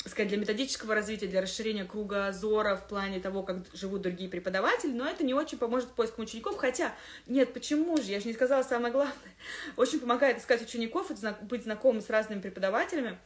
сказать, 0.06 0.30
для 0.30 0.38
методического 0.38 0.96
развития, 0.96 1.28
для 1.28 1.42
расширения 1.42 1.84
круга 1.84 2.32
зора 2.32 2.78
в 2.78 2.88
плане 2.88 3.20
того, 3.20 3.44
как 3.44 3.58
живут 3.74 4.02
другие 4.02 4.30
преподаватели, 4.30 4.94
но 4.94 5.06
это 5.06 5.26
не 5.26 5.34
очень 5.34 5.58
поможет 5.58 5.90
поискам 5.90 6.24
учеников, 6.24 6.56
хотя, 6.56 6.96
нет, 7.28 7.52
почему 7.52 7.98
же, 7.98 8.04
я 8.04 8.22
же 8.22 8.28
не 8.28 8.34
сказала 8.34 8.64
самое 8.64 8.94
главное, 8.94 9.14
очень 9.76 10.00
помогает 10.00 10.40
искать 10.40 10.62
учеников, 10.62 11.12
быть 11.42 11.64
знакомым 11.64 12.02
с 12.02 12.10
разными 12.10 12.40
преподавателями, 12.40 13.20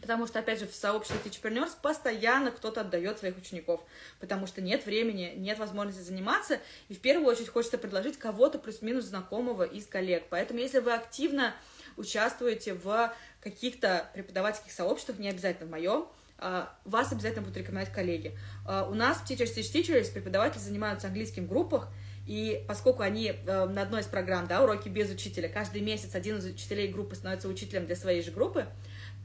Потому 0.00 0.26
что, 0.26 0.38
опять 0.38 0.60
же, 0.60 0.66
в 0.66 0.74
сообществе 0.74 1.18
Teachpreneurs 1.24 1.72
постоянно 1.80 2.50
кто-то 2.50 2.82
отдает 2.82 3.18
своих 3.18 3.36
учеников, 3.36 3.80
потому 4.20 4.46
что 4.46 4.60
нет 4.60 4.84
времени, 4.84 5.32
нет 5.36 5.58
возможности 5.58 6.02
заниматься, 6.02 6.60
и 6.88 6.94
в 6.94 7.00
первую 7.00 7.26
очередь 7.28 7.48
хочется 7.48 7.78
предложить 7.78 8.18
кого-то 8.18 8.58
плюс-минус 8.58 9.04
знакомого 9.04 9.62
из 9.62 9.86
коллег. 9.86 10.24
Поэтому, 10.30 10.60
если 10.60 10.80
вы 10.80 10.92
активно 10.92 11.54
участвуете 11.96 12.74
в 12.74 13.14
каких-то 13.42 14.10
преподавательских 14.14 14.72
сообществах, 14.72 15.18
не 15.18 15.28
обязательно 15.28 15.66
в 15.66 15.70
моем, 15.70 16.08
а, 16.38 16.74
вас 16.84 17.12
обязательно 17.12 17.42
будут 17.42 17.56
рекомендовать 17.56 17.92
коллеги. 17.92 18.36
А, 18.66 18.86
у 18.88 18.94
нас 18.94 19.18
в 19.18 19.30
Teachers 19.30 19.56
Teach 19.56 19.72
Teachers 19.72 20.12
преподаватели 20.12 20.60
занимаются 20.60 21.06
английским 21.06 21.46
в 21.46 21.48
группах, 21.48 21.88
и 22.26 22.64
поскольку 22.66 23.02
они 23.02 23.28
э, 23.28 23.66
на 23.66 23.82
одной 23.82 24.00
из 24.00 24.06
программ, 24.06 24.48
да, 24.48 24.62
уроки 24.62 24.88
без 24.88 25.08
учителя, 25.10 25.48
каждый 25.48 25.80
месяц 25.80 26.16
один 26.16 26.38
из 26.38 26.44
учителей 26.44 26.88
группы 26.88 27.14
становится 27.14 27.46
учителем 27.46 27.86
для 27.86 27.94
своей 27.94 28.20
же 28.20 28.32
группы, 28.32 28.66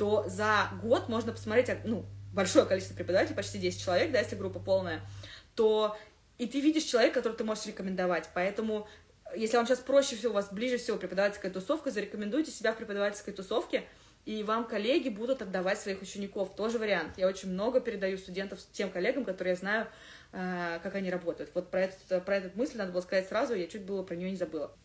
то 0.02 0.26
за 0.28 0.72
год 0.82 1.10
можно 1.10 1.32
посмотреть, 1.32 1.70
ну, 1.86 2.08
большое 2.34 2.66
количество 2.66 2.96
преподавателей, 2.96 3.36
почти 3.36 3.60
10 3.60 3.80
человек, 3.80 4.12
да, 4.12 4.18
если 4.18 4.36
группа 4.36 4.58
полная, 4.58 5.02
то 5.54 5.96
и 6.40 6.48
ты 6.48 6.60
видишь 6.60 6.86
человека, 6.86 7.20
которого 7.20 7.38
ты 7.38 7.44
можешь 7.44 7.68
рекомендовать. 7.68 8.28
Поэтому 8.34 8.88
если 9.36 9.58
вам 9.58 9.68
сейчас 9.68 9.78
проще 9.78 10.16
всего, 10.16 10.32
у 10.32 10.34
вас 10.34 10.52
ближе 10.52 10.80
всего 10.80 10.98
преподавательская 10.98 11.52
тусовка, 11.52 11.92
зарекомендуйте 11.92 12.50
себя 12.50 12.74
в 12.74 12.78
преподавательской 12.78 13.32
тусовке, 13.32 13.84
и 14.26 14.42
вам 14.42 14.66
коллеги 14.66 15.10
будут 15.10 15.44
отдавать 15.44 15.80
своих 15.80 16.02
учеников. 16.02 16.56
Тоже 16.56 16.80
вариант. 16.80 17.20
Я 17.20 17.28
очень 17.28 17.52
много 17.52 17.80
передаю 17.80 18.18
студентов 18.18 18.58
тем 18.72 18.90
коллегам, 18.90 19.24
которые 19.24 19.52
я 19.52 19.56
знаю, 19.56 19.88
э, 20.32 20.80
как 20.82 20.96
они 20.96 21.12
работают. 21.12 21.52
Вот 21.54 21.70
про, 21.70 21.82
этот, 21.82 22.26
про 22.26 22.38
эту 22.38 22.58
мысль 22.58 22.80
надо 22.80 22.92
было 22.92 23.02
сказать 23.02 23.28
сразу, 23.28 23.54
я 23.54 23.68
чуть 23.68 23.84
было 23.84 24.02
про 24.02 24.16
нее 24.16 24.32
не 24.32 24.38
забыла. 24.38 24.76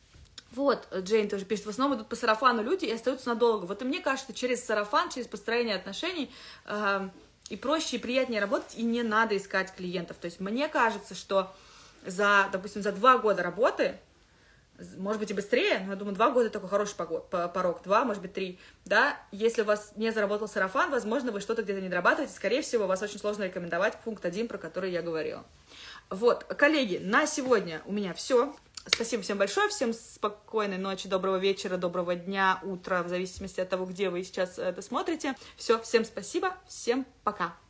Вот, 0.52 0.88
Джейн 0.94 1.28
тоже 1.28 1.44
пишет, 1.44 1.66
в 1.66 1.70
основном 1.70 1.98
идут 1.98 2.08
по 2.08 2.16
сарафану 2.16 2.62
люди 2.62 2.84
и 2.84 2.92
остаются 2.92 3.28
надолго. 3.28 3.66
Вот 3.66 3.82
и 3.82 3.84
мне 3.84 4.00
кажется, 4.00 4.32
через 4.32 4.64
сарафан, 4.64 5.10
через 5.10 5.26
построение 5.26 5.74
отношений 5.74 6.30
э, 6.64 7.08
и 7.48 7.56
проще, 7.56 7.96
и 7.96 7.98
приятнее 7.98 8.40
работать, 8.40 8.74
и 8.76 8.82
не 8.82 9.02
надо 9.02 9.36
искать 9.36 9.74
клиентов. 9.74 10.16
То 10.18 10.26
есть 10.26 10.40
мне 10.40 10.68
кажется, 10.68 11.14
что 11.14 11.52
за, 12.06 12.48
допустим, 12.52 12.82
за 12.82 12.92
два 12.92 13.18
года 13.18 13.42
работы 13.42 13.98
может 14.96 15.20
быть 15.20 15.30
и 15.30 15.34
быстрее, 15.34 15.80
но 15.86 15.92
я 15.92 15.96
думаю, 15.96 16.14
два 16.14 16.30
года 16.30 16.50
такой 16.50 16.68
хороший 16.68 16.96
порог, 16.96 17.82
два, 17.82 18.04
может 18.04 18.22
быть, 18.22 18.32
три, 18.32 18.58
да, 18.84 19.16
если 19.32 19.62
у 19.62 19.64
вас 19.64 19.92
не 19.96 20.10
заработал 20.10 20.48
сарафан, 20.48 20.90
возможно, 20.90 21.32
вы 21.32 21.40
что-то 21.40 21.62
где-то 21.62 21.80
не 21.80 21.88
дорабатываете, 21.88 22.34
скорее 22.34 22.62
всего, 22.62 22.86
вас 22.86 23.02
очень 23.02 23.18
сложно 23.18 23.44
рекомендовать 23.44 23.98
пункт 24.04 24.24
один, 24.24 24.48
про 24.48 24.58
который 24.58 24.92
я 24.92 25.02
говорила. 25.02 25.44
Вот, 26.10 26.44
коллеги, 26.44 26.98
на 27.02 27.26
сегодня 27.26 27.82
у 27.86 27.92
меня 27.92 28.14
все. 28.14 28.54
Спасибо 28.86 29.22
всем 29.22 29.36
большое, 29.36 29.68
всем 29.68 29.92
спокойной 29.92 30.78
ночи, 30.78 31.08
доброго 31.08 31.36
вечера, 31.36 31.76
доброго 31.76 32.14
дня, 32.14 32.60
утра, 32.62 33.02
в 33.02 33.08
зависимости 33.08 33.60
от 33.60 33.68
того, 33.68 33.84
где 33.84 34.10
вы 34.10 34.22
сейчас 34.22 34.58
это 34.58 34.80
смотрите. 34.80 35.34
Все, 35.56 35.80
всем 35.80 36.04
спасибо, 36.04 36.56
всем 36.68 37.04
пока. 37.24 37.65